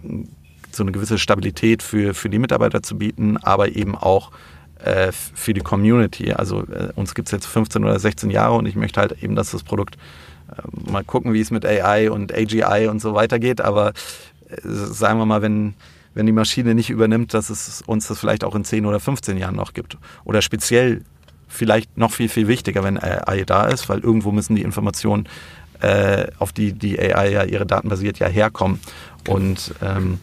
[0.71, 4.31] so, eine gewisse Stabilität für, für die Mitarbeiter zu bieten, aber eben auch
[4.79, 6.33] äh, für die Community.
[6.33, 9.35] Also äh, uns gibt es jetzt 15 oder 16 Jahre und ich möchte halt eben,
[9.35, 9.97] dass das Produkt
[10.91, 13.93] mal gucken, wie es mit AI und AGI und so weitergeht, aber
[14.65, 15.75] sagen wir mal, wenn,
[16.15, 19.37] wenn die Maschine nicht übernimmt, dass es uns das vielleicht auch in 10 oder 15
[19.37, 19.97] Jahren noch gibt.
[20.25, 21.03] Oder speziell
[21.49, 25.29] vielleicht noch viel, viel wichtiger, wenn AI da ist, weil irgendwo müssen die Informationen,
[25.81, 28.81] äh, auf die die AI ja ihre Daten basiert, ja herkommen.
[29.29, 30.21] Und ähm,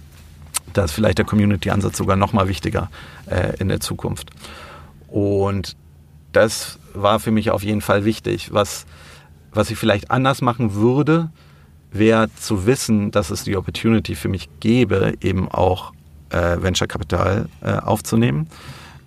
[0.74, 2.90] da ist vielleicht der Community-Ansatz sogar noch mal wichtiger
[3.28, 4.30] äh, in der Zukunft.
[5.08, 5.76] Und
[6.32, 8.54] das war für mich auf jeden Fall wichtig.
[8.54, 8.86] Was,
[9.52, 11.30] was ich vielleicht anders machen würde,
[11.92, 15.94] wäre zu wissen, dass es die Opportunity für mich gäbe, eben auch
[16.30, 18.48] äh, Venture Capital äh, aufzunehmen.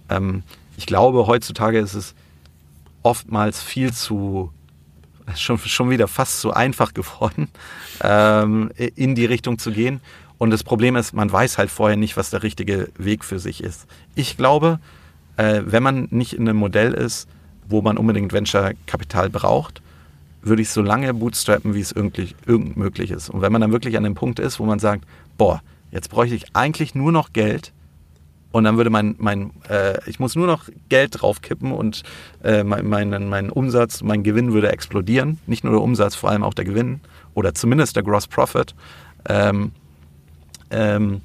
[0.09, 0.43] Ähm,
[0.77, 2.15] ich glaube, heutzutage ist es
[3.03, 4.53] oftmals viel zu,
[5.37, 7.49] schon, schon wieder fast zu einfach geworden,
[8.03, 10.01] ähm, in die Richtung zu gehen.
[10.39, 13.63] Und das Problem ist, man weiß halt vorher nicht, was der richtige Weg für sich
[13.63, 13.87] ist.
[14.17, 14.81] Ich glaube,
[15.37, 17.29] äh, wenn man nicht in einem Modell ist,
[17.69, 19.83] wo man unbedingt Venture Kapital braucht,
[20.43, 23.31] würde ich so lange bootstrappen, wie es irgendwie, irgend möglich ist.
[23.31, 25.05] Und wenn man dann wirklich an dem Punkt ist, wo man sagt,
[25.39, 27.73] boah, jetzt bräuchte ich eigentlich nur noch Geld
[28.53, 32.03] und dann würde mein, mein äh, ich muss nur noch Geld draufkippen und
[32.45, 35.39] äh, mein, mein, mein Umsatz, mein Gewinn würde explodieren.
[35.47, 37.01] Nicht nur der Umsatz, vor allem auch der Gewinn
[37.35, 38.75] oder zumindest der Gross Profit.
[39.27, 39.73] Ähm,
[40.71, 41.23] ähm,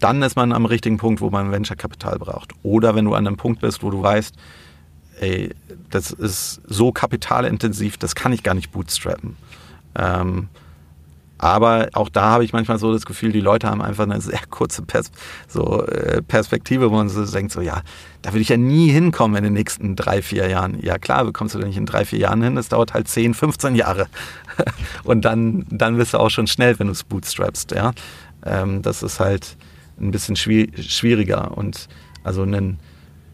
[0.00, 2.52] dann ist man am richtigen Punkt, wo man Venture Kapital braucht.
[2.62, 4.36] Oder wenn du an einem Punkt bist, wo du weißt,
[5.20, 5.54] ey,
[5.90, 9.36] das ist so kapitalintensiv, das kann ich gar nicht bootstrappen.
[9.94, 10.48] Ähm,
[11.38, 14.40] aber auch da habe ich manchmal so das Gefühl, die Leute haben einfach eine sehr
[14.50, 15.12] kurze Pers
[15.46, 17.82] so, äh, Perspektive, wo man so denkt, so ja,
[18.22, 20.78] da würde ich ja nie hinkommen in den nächsten drei, vier Jahren.
[20.82, 23.34] Ja klar, bekommst du da nicht in drei, vier Jahren hin, das dauert halt 10,
[23.34, 24.08] 15 Jahre.
[25.04, 27.70] Und dann, dann bist du auch schon schnell, wenn du es bootstrappst.
[27.70, 27.92] Ja?
[28.44, 29.56] Ähm, das ist halt
[30.00, 31.56] ein bisschen schwieriger.
[31.56, 31.88] Und
[32.24, 32.78] also ein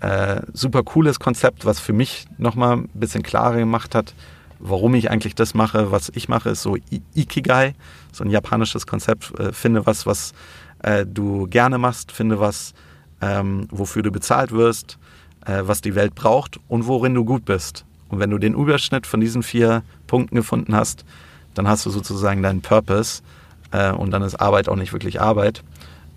[0.04, 4.12] äh, super cooles Konzept, was für mich nochmal ein bisschen klarer gemacht hat,
[4.58, 6.76] warum ich eigentlich das mache, was ich mache, ist so
[7.14, 7.74] Ikigai,
[8.12, 9.32] so ein japanisches Konzept.
[9.40, 10.34] Äh, finde was, was
[10.82, 12.74] äh, du gerne machst, finde was,
[13.22, 14.98] ähm, wofür du bezahlt wirst,
[15.46, 17.86] äh, was die Welt braucht und worin du gut bist.
[18.10, 21.06] Und wenn du den Überschnitt von diesen vier Punkten gefunden hast,
[21.54, 23.22] dann hast du sozusagen deinen Purpose
[23.70, 25.64] äh, und dann ist Arbeit auch nicht wirklich Arbeit.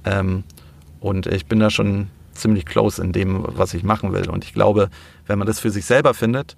[0.03, 0.43] Ähm,
[0.99, 4.29] und ich bin da schon ziemlich close in dem, was ich machen will.
[4.29, 4.89] Und ich glaube,
[5.25, 6.55] wenn man das für sich selber findet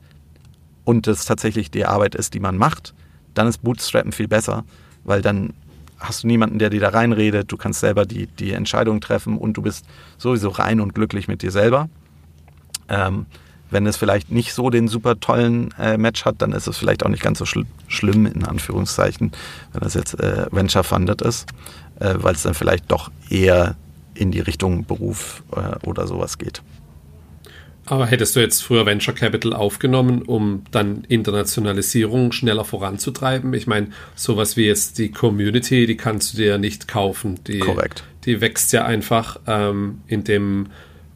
[0.83, 2.93] und das tatsächlich die Arbeit ist, die man macht,
[3.33, 4.63] dann ist Bootstrappen viel besser,
[5.03, 5.53] weil dann
[5.99, 9.53] hast du niemanden, der dir da reinredet, du kannst selber die, die Entscheidung treffen und
[9.53, 9.85] du bist
[10.17, 11.89] sowieso rein und glücklich mit dir selber.
[12.87, 13.25] Ähm,
[13.71, 17.05] wenn es vielleicht nicht so den super tollen äh, Match hat, dann ist es vielleicht
[17.05, 19.31] auch nicht ganz so schl schlimm, in Anführungszeichen,
[19.73, 21.49] wenn das jetzt äh, Venture-funded ist,
[21.99, 23.75] äh, weil es dann vielleicht doch eher
[24.19, 26.61] in die Richtung Beruf äh, oder sowas geht.
[27.85, 33.51] Aber hättest du jetzt früher Venture Capital aufgenommen, um dann Internationalisierung schneller voranzutreiben?
[33.55, 37.39] Ich meine, sowas wie jetzt die Community, die kannst du dir nicht kaufen.
[37.47, 38.03] Die, Korrekt.
[38.25, 40.67] Die wächst ja einfach, ähm, indem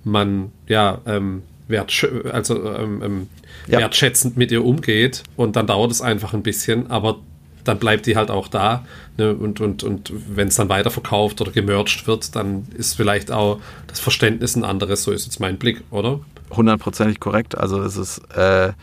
[0.04, 3.28] man ja ähm, wertsch also, ähm, ähm,
[3.68, 3.80] ja.
[3.80, 7.20] wertschätzend mit ihr umgeht und dann dauert es einfach ein bisschen, aber
[7.64, 8.86] dann bleibt die halt auch da.
[9.18, 9.34] Ne?
[9.34, 14.00] Und, und, und wenn es dann weiterverkauft oder gemerged wird, dann ist vielleicht auch das
[14.00, 15.04] Verständnis ein anderes.
[15.04, 16.20] So ist jetzt mein Blick, oder?
[16.52, 17.58] Hundertprozentig korrekt.
[17.58, 18.74] Also es ist, äh,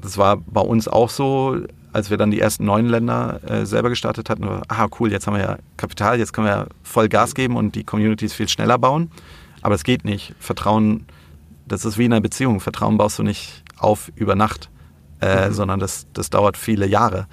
[0.00, 1.60] das war bei uns auch so,
[1.92, 4.48] als wir dann die ersten neun Länder äh, selber gestartet hatten.
[4.68, 7.74] Ah, cool, jetzt haben wir ja Kapital, jetzt können wir ja voll Gas geben und
[7.74, 9.10] die Communities viel schneller bauen.
[9.62, 10.34] Aber es geht nicht.
[10.38, 11.06] Vertrauen,
[11.66, 12.60] das ist wie in einer Beziehung.
[12.60, 14.70] Vertrauen baust du nicht auf über Nacht,
[15.20, 15.52] äh, mhm.
[15.52, 17.26] sondern das, das dauert viele Jahre.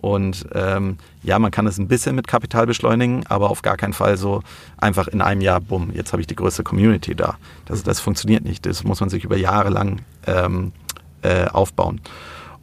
[0.00, 3.92] Und ähm, ja, man kann es ein bisschen mit Kapital beschleunigen, aber auf gar keinen
[3.92, 4.42] Fall so
[4.78, 7.36] einfach in einem Jahr, bumm, jetzt habe ich die größte Community da.
[7.66, 8.64] Das, das funktioniert nicht.
[8.64, 10.72] Das muss man sich über Jahre lang ähm,
[11.20, 12.00] äh, aufbauen.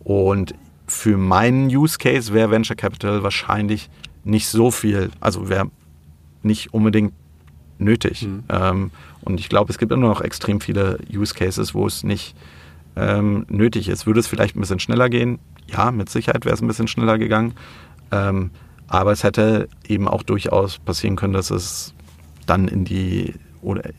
[0.03, 0.55] Und
[0.88, 3.89] für meinen Use Case wäre Venture Capital wahrscheinlich
[4.23, 5.69] nicht so viel, also wäre
[6.41, 7.13] nicht unbedingt
[7.77, 8.23] nötig.
[8.23, 8.43] Mhm.
[8.49, 12.35] Ähm, und ich glaube, es gibt immer noch extrem viele Use Cases, wo es nicht
[12.95, 14.07] ähm, nötig ist.
[14.07, 15.38] Würde es vielleicht ein bisschen schneller gehen?
[15.68, 17.53] Ja, mit Sicherheit wäre es ein bisschen schneller gegangen.
[18.11, 18.51] Ähm,
[18.88, 21.93] aber es hätte eben auch durchaus passieren können, dass es
[22.45, 23.89] dann in die oder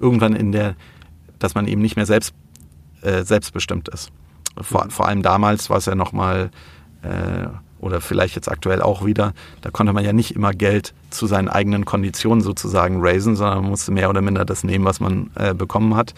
[0.00, 0.74] irgendwann in der,
[1.38, 2.34] dass man eben nicht mehr selbst,
[3.02, 4.10] äh, selbstbestimmt ist.
[4.60, 6.50] Vor, vor allem damals war es ja nochmal,
[7.02, 7.46] äh,
[7.78, 11.48] oder vielleicht jetzt aktuell auch wieder, da konnte man ja nicht immer Geld zu seinen
[11.48, 15.54] eigenen Konditionen sozusagen raisen, sondern man musste mehr oder minder das nehmen, was man äh,
[15.54, 16.14] bekommen hat.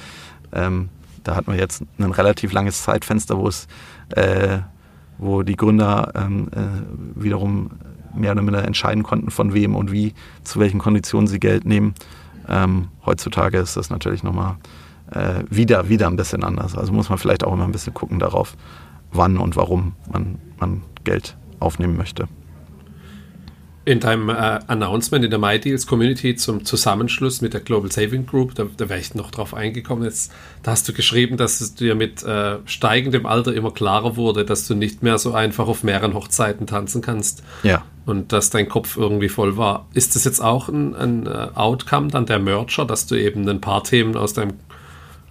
[0.53, 0.89] Ähm,
[1.23, 3.67] da hat man jetzt ein relativ langes Zeitfenster, wo es,
[4.11, 4.59] äh,
[5.19, 7.71] wo die Gründer ähm, äh, wiederum
[8.15, 11.95] mehr oder minder entscheiden konnten, von wem und wie, zu welchen Konditionen sie Geld nehmen.
[12.49, 14.57] Ähm, heutzutage ist das natürlich nochmal
[15.11, 16.77] äh, wieder, wieder ein bisschen anders.
[16.77, 18.57] Also muss man vielleicht auch immer ein bisschen gucken darauf,
[19.13, 22.29] wann und warum man, man Geld aufnehmen möchte.
[23.87, 24.33] In deinem äh,
[24.67, 28.99] Announcement in der MyDeals Community zum Zusammenschluss mit der Global Saving Group, da, da wäre
[28.99, 30.05] ich noch drauf eingekommen.
[30.05, 30.33] Jetzt,
[30.63, 34.67] da hast du geschrieben, dass es dir mit äh, steigendem Alter immer klarer wurde, dass
[34.67, 37.43] du nicht mehr so einfach auf mehreren Hochzeiten tanzen kannst.
[37.63, 37.85] Ja.
[38.07, 39.87] Und dass dein Kopf irgendwie voll war.
[39.93, 43.61] Ist das jetzt auch ein, ein uh, Outcome dann der Merger, dass du eben ein
[43.61, 44.55] paar Themen aus deinem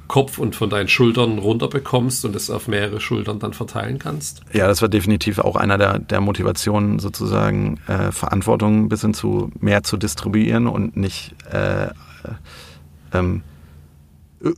[0.08, 4.41] Kopf und von deinen Schultern runterbekommst und es auf mehrere Schultern dann verteilen kannst?
[4.51, 9.51] Ja, das war definitiv auch einer der, der Motivationen, sozusagen äh, Verantwortung ein bisschen zu
[9.60, 11.89] mehr zu distribuieren und nicht äh, äh,
[13.14, 13.43] ähm,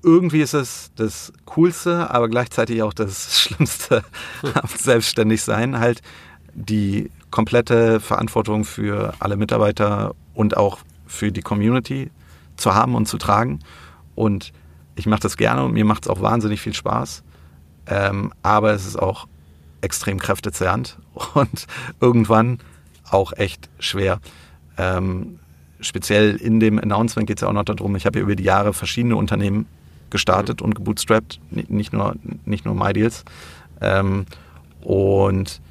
[0.03, 4.03] irgendwie ist es das Coolste, aber gleichzeitig auch das Schlimmste
[4.53, 6.01] am Selbstständigsein, halt
[6.53, 12.09] die komplette Verantwortung für alle Mitarbeiter und auch für die Community
[12.55, 13.59] zu haben und zu tragen.
[14.15, 14.53] Und
[14.95, 17.23] ich mache das gerne und mir macht es auch wahnsinnig viel Spaß.
[17.87, 19.27] Ähm, aber es ist auch
[19.81, 20.97] extrem kräftezehrend
[21.33, 21.67] und
[21.99, 22.59] irgendwann
[23.09, 24.19] auch echt schwer.
[24.77, 25.39] Ähm,
[25.79, 28.73] speziell in dem Announcement geht es ja auch noch darum, ich habe über die Jahre
[28.73, 29.67] verschiedene Unternehmen
[30.09, 32.15] gestartet und gebootstrapped, nicht nur,
[32.45, 33.25] nicht nur MyDeals.
[33.81, 34.25] Ähm,
[34.81, 35.61] und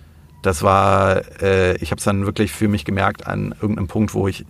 [0.42, 4.28] das war, äh, ich habe es dann wirklich für mich gemerkt an irgendeinem Punkt, wo
[4.28, 4.44] ich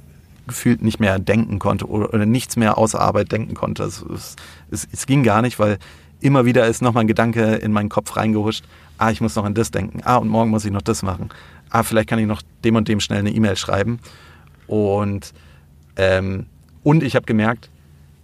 [0.46, 3.84] gefühlt nicht mehr denken konnte oder, nichts mehr außer Arbeit denken konnte.
[3.84, 4.36] Es, es,
[4.70, 5.78] es, es ging gar nicht, weil
[6.20, 8.64] immer wieder ist nochmal ein Gedanke in meinen Kopf reingehuscht.
[8.98, 10.00] Ah, ich muss noch an das denken.
[10.04, 11.30] Ah, und morgen muss ich noch das machen.
[11.70, 13.98] Ah, vielleicht kann ich noch dem und dem schnell eine E-Mail schreiben.
[14.66, 15.32] Und,
[15.96, 16.46] ähm,
[16.82, 17.70] und ich habe gemerkt,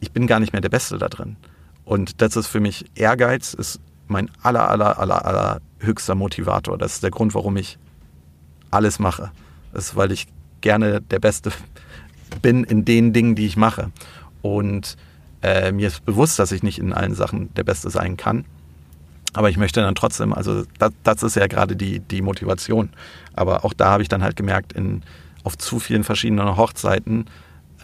[0.01, 1.37] ich bin gar nicht mehr der Beste da drin.
[1.85, 6.79] Und das ist für mich Ehrgeiz, ist mein aller, aller, aller, aller höchster Motivator.
[6.79, 7.79] Das ist der Grund, warum ich
[8.71, 9.31] alles mache.
[9.73, 10.27] Das ist, weil ich
[10.61, 11.53] gerne der Beste
[12.43, 13.91] bin in den Dingen, die ich mache.
[14.43, 14.97] Und
[15.43, 18.45] äh, mir ist bewusst, dass ich nicht in allen Sachen der Beste sein kann.
[19.33, 22.91] Aber ich möchte dann trotzdem, also das, das ist ja gerade die, die Motivation.
[23.35, 25.03] Aber auch da habe ich dann halt gemerkt, in,
[25.45, 27.26] auf zu vielen verschiedenen Hochzeiten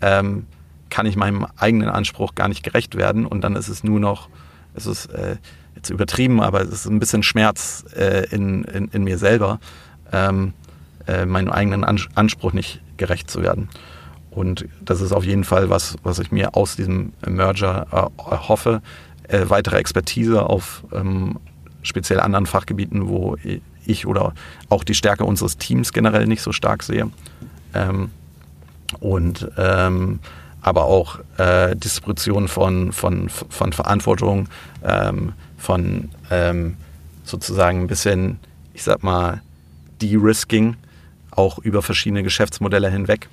[0.03, 0.47] ähm,
[0.91, 3.27] kann ich meinem eigenen Anspruch gar nicht gerecht werden.
[3.27, 4.29] Und dann ist es nur noch,
[4.75, 5.37] es ist äh,
[5.75, 9.61] jetzt übertrieben, aber es ist ein bisschen Schmerz äh, in, in, in, mir selber,
[10.13, 10.53] ähm,
[11.07, 13.69] äh, meinem eigenen Anspruch nicht gerecht zu werden.
[14.37, 18.83] Und das ist auf jeden Fall was, was ich mir aus diesem Merger äh, hoffe.
[19.29, 21.39] Äh, weitere Expertise auf ähm,
[21.81, 23.39] speziell anderen Fachgebieten, wo
[23.87, 24.35] ich oder
[24.69, 27.11] auch die Stärke unseres Teams generell nicht so stark sehe.
[27.73, 28.11] Ähm,
[29.01, 30.19] und ähm,
[30.61, 34.49] aber auch äh, Distribution von, von, von Verantwortung,
[34.85, 36.77] ähm, von ähm,
[37.25, 38.39] sozusagen ein bisschen,
[38.75, 39.41] ich sag mal,
[40.03, 40.77] De-Risking,
[41.31, 43.31] auch über verschiedene Geschäftsmodelle hinweg.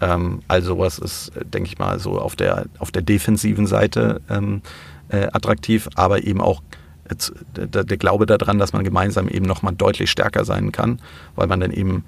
[0.00, 4.62] Ähm, also was ist, denke ich mal, so auf der, auf der defensiven Seite ähm,
[5.08, 6.62] äh, attraktiv, aber eben auch
[7.08, 11.00] äh, der, der, Glaube daran, dass man gemeinsam eben nochmal deutlich stärker sein kann,
[11.36, 12.04] weil man dann eben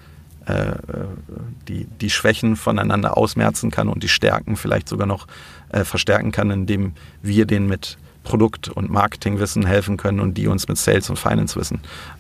[0.47, 0.73] äh,
[1.69, 5.27] die, die Schwächen voneinander ausmerzen kann und die Stärken vielleicht sogar noch
[5.71, 6.93] äh, verstärken kann, indem
[7.23, 11.79] wir den mit Produkt- und Marketingwissen helfen können und die uns mit Sales- und Finance-Wissen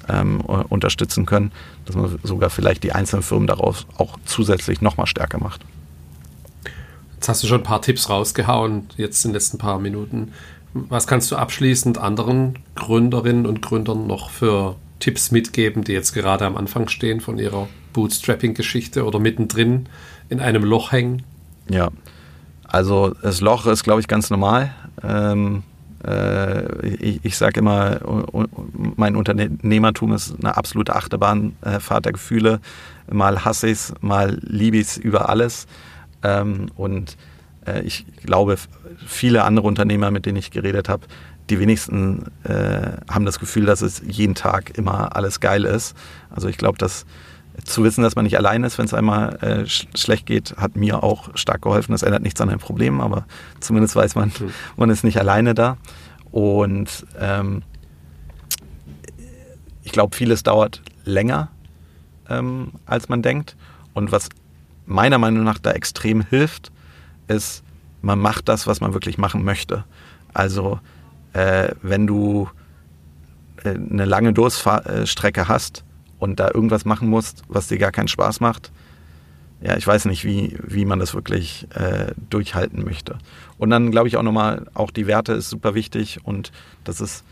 [0.09, 1.51] ähm, unterstützen können,
[1.85, 5.63] dass man sogar vielleicht die einzelnen Firmen daraus auch zusätzlich nochmal stärker macht.
[7.17, 10.33] Jetzt hast du schon ein paar Tipps rausgehauen, jetzt in den letzten paar Minuten.
[10.75, 16.47] Was kannst du abschließend anderen Gründerinnen und Gründern noch für Tipps mitgeben, die jetzt gerade
[16.47, 19.89] am Anfang stehen von ihrer Bootstrapping-Geschichte oder mittendrin
[20.29, 21.25] in einem Loch hängen?
[21.69, 21.89] Ja,
[22.65, 24.73] also das Loch ist, glaube ich, ganz normal.
[25.03, 25.76] Ähm, äh,
[26.83, 27.99] ich, ich sage immer,
[28.97, 32.61] mein Unternehmertum ist eine absolute Achterbahnfahrt der Gefühle.
[33.11, 35.67] Mal hasse ich es, mal liebe ich es über alles.
[36.23, 37.17] Ähm, und
[37.67, 38.57] äh, ich glaube,
[39.07, 41.07] viele andere Unternehmer, mit denen ich geredet habe,
[41.51, 45.97] die wenigsten äh, haben das Gefühl, dass es jeden Tag immer alles geil ist.
[46.31, 47.07] Also ich glaube, dass
[47.65, 50.77] zu wissen, dass man nicht allein ist, wenn es einmal äh, sch schlecht geht, hat
[50.77, 51.93] mir auch stark geholfen.
[51.93, 53.27] Das ändert nichts an den Problemen, aber
[53.61, 54.51] zumindest weiß man, mhm.
[54.77, 55.77] man ist nicht alleine da.
[56.31, 57.63] Und ähm,
[59.83, 61.49] ich glaube, vieles dauert länger,
[62.29, 63.57] ähm, als man denkt.
[63.95, 64.29] Und was
[64.85, 66.73] meiner Meinung nach da extrem hilft,
[67.29, 67.63] ist,
[68.03, 69.85] man macht das, was man wirklich machen möchte.
[70.35, 70.81] Also
[71.33, 72.49] äh, wenn du
[73.65, 75.86] äh, eine lange Durststrecke hast
[76.19, 78.71] und da irgendwas machen musst, was dir gar keinen Spaß macht,
[79.61, 83.19] ja, ich weiß nicht, wie, wie man das wirklich äh, durchhalten möchte.
[83.59, 86.53] Und dann glaube ich auch nochmal, auch die Werte ist super wichtig und
[86.85, 87.25] das ist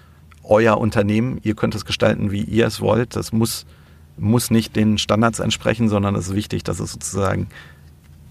[0.42, 1.38] euer Unternehmen.
[1.42, 3.14] Ihr könnt es gestalten, wie ihr es wollt.
[3.14, 3.66] Das muss,
[4.16, 7.48] muss nicht den Standards entsprechen, sondern es ist wichtig, dass es sozusagen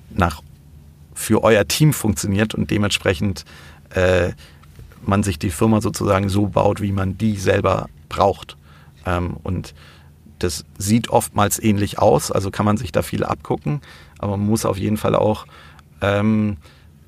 [0.09, 0.41] nach,
[1.13, 3.45] für euer Team funktioniert und dementsprechend
[3.91, 4.31] äh,
[5.05, 8.57] man sich die Firma sozusagen so baut, wie man die selber braucht.
[9.05, 9.75] Ähm, und
[10.43, 13.81] das sieht oftmals ähnlich aus, also kann man sich da viel abgucken,
[14.19, 15.45] aber man muss auf jeden Fall auch
[16.01, 16.57] ähm,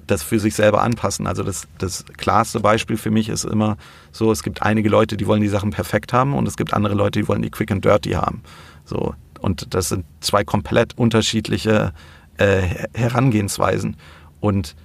[0.07, 1.27] das für sich selber anpassen.
[1.27, 3.77] Also das, das klarste Beispiel für mich ist immer
[4.11, 6.93] so, es gibt einige Leute, die wollen die Sachen perfekt haben und es gibt andere
[6.93, 8.41] Leute, die wollen die quick and dirty haben.
[8.85, 11.93] So, und das sind zwei komplett unterschiedliche
[12.37, 13.97] äh, Herangehensweisen.
[14.39, 14.75] Und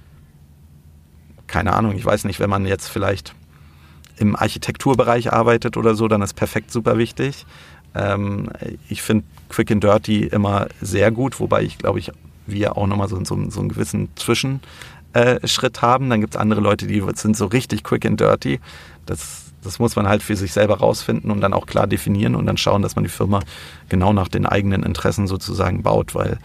[1.47, 3.35] keine Ahnung, ich weiß nicht, wenn man jetzt vielleicht
[4.17, 7.45] im Architekturbereich arbeitet oder so, dann ist perfekt super wichtig.
[7.95, 8.49] Ähm,
[8.89, 12.11] ich finde Quick and Dirty immer sehr gut, wobei ich glaube ich,
[12.47, 16.09] wir auch nochmal so, so, so einen gewissen Zwischenschritt haben.
[16.09, 18.59] Dann gibt es andere Leute, die sind so richtig Quick and Dirty.
[19.05, 22.45] Das, das muss man halt für sich selber rausfinden und dann auch klar definieren und
[22.45, 23.41] dann schauen, dass man die Firma
[23.89, 26.39] genau nach den eigenen Interessen sozusagen baut, weil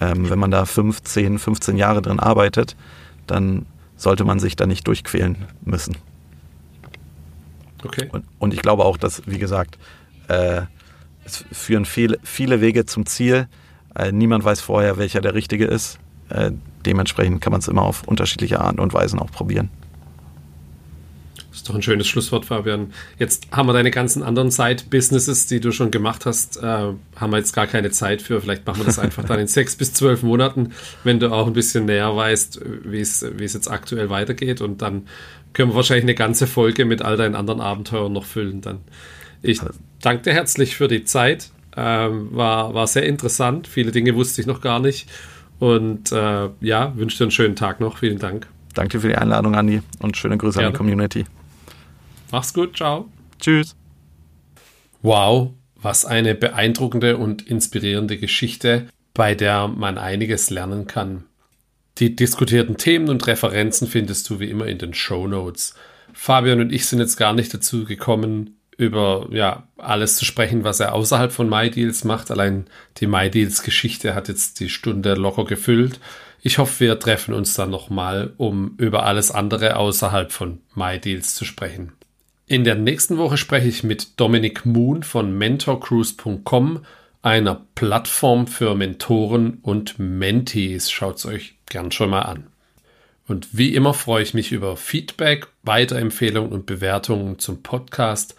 [0.00, 2.76] ähm, wenn man da 15, 15 Jahre drin arbeitet,
[3.26, 3.66] dann
[3.96, 5.96] sollte man sich da nicht durchquälen müssen.
[7.84, 8.08] Okay.
[8.12, 9.78] Und, und ich glaube auch, dass, wie gesagt,
[10.28, 10.62] äh,
[11.26, 13.48] es führen viele, viele Wege zum Ziel.
[13.94, 15.98] Äh, niemand weiß vorher, welcher der richtige ist.
[16.28, 16.52] Äh,
[16.84, 19.70] dementsprechend kann man es immer auf unterschiedliche Arten und Weisen auch probieren.
[21.50, 22.92] Das ist doch ein schönes Schlusswort, Fabian.
[23.18, 27.38] Jetzt haben wir deine ganzen anderen Side-Businesses, die du schon gemacht hast, äh, haben wir
[27.38, 28.40] jetzt gar keine Zeit für.
[28.40, 30.72] Vielleicht machen wir das einfach dann in sechs bis zwölf Monaten,
[31.02, 34.60] wenn du auch ein bisschen näher weißt, wie es jetzt aktuell weitergeht.
[34.60, 35.06] Und dann
[35.54, 38.60] können wir wahrscheinlich eine ganze Folge mit all deinen anderen Abenteuern noch füllen.
[38.60, 38.80] Dann
[39.42, 39.60] ich
[40.00, 41.50] danke dir herzlich für die Zeit.
[41.76, 43.68] Ähm, war, war sehr interessant.
[43.68, 45.08] Viele Dinge wusste ich noch gar nicht.
[45.58, 47.98] Und äh, ja, wünsche dir einen schönen Tag noch.
[47.98, 48.48] Vielen Dank.
[48.74, 49.82] Danke für die Einladung, Andi.
[50.00, 50.68] Und schöne Grüße Gerne.
[50.68, 51.24] an die Community.
[52.30, 52.76] Mach's gut.
[52.76, 53.08] Ciao.
[53.40, 53.76] Tschüss.
[55.02, 61.24] Wow, was eine beeindruckende und inspirierende Geschichte, bei der man einiges lernen kann.
[61.98, 65.74] Die diskutierten Themen und Referenzen findest du wie immer in den Show Notes.
[66.12, 70.80] Fabian und ich sind jetzt gar nicht dazu gekommen, über ja alles zu sprechen, was
[70.80, 72.30] er außerhalb von MyDeals macht.
[72.30, 72.66] Allein
[72.98, 76.00] die MyDeals Geschichte hat jetzt die Stunde locker gefüllt.
[76.42, 81.44] Ich hoffe, wir treffen uns dann nochmal, um über alles andere außerhalb von MyDeals zu
[81.44, 81.92] sprechen.
[82.46, 86.84] In der nächsten Woche spreche ich mit Dominic Moon von mentorcruise.com,
[87.22, 90.92] einer Plattform für Mentoren und Mentees.
[90.92, 92.46] Schaut es euch gern schon mal an.
[93.26, 98.36] Und wie immer freue ich mich über Feedback, Weiterempfehlungen und Bewertungen zum Podcast.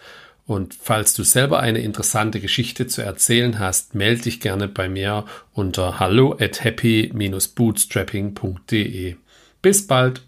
[0.48, 5.26] Und falls du selber eine interessante Geschichte zu erzählen hast, melde dich gerne bei mir
[5.52, 9.16] unter hallo at happy-bootstrapping.de.
[9.60, 10.22] Bis bald!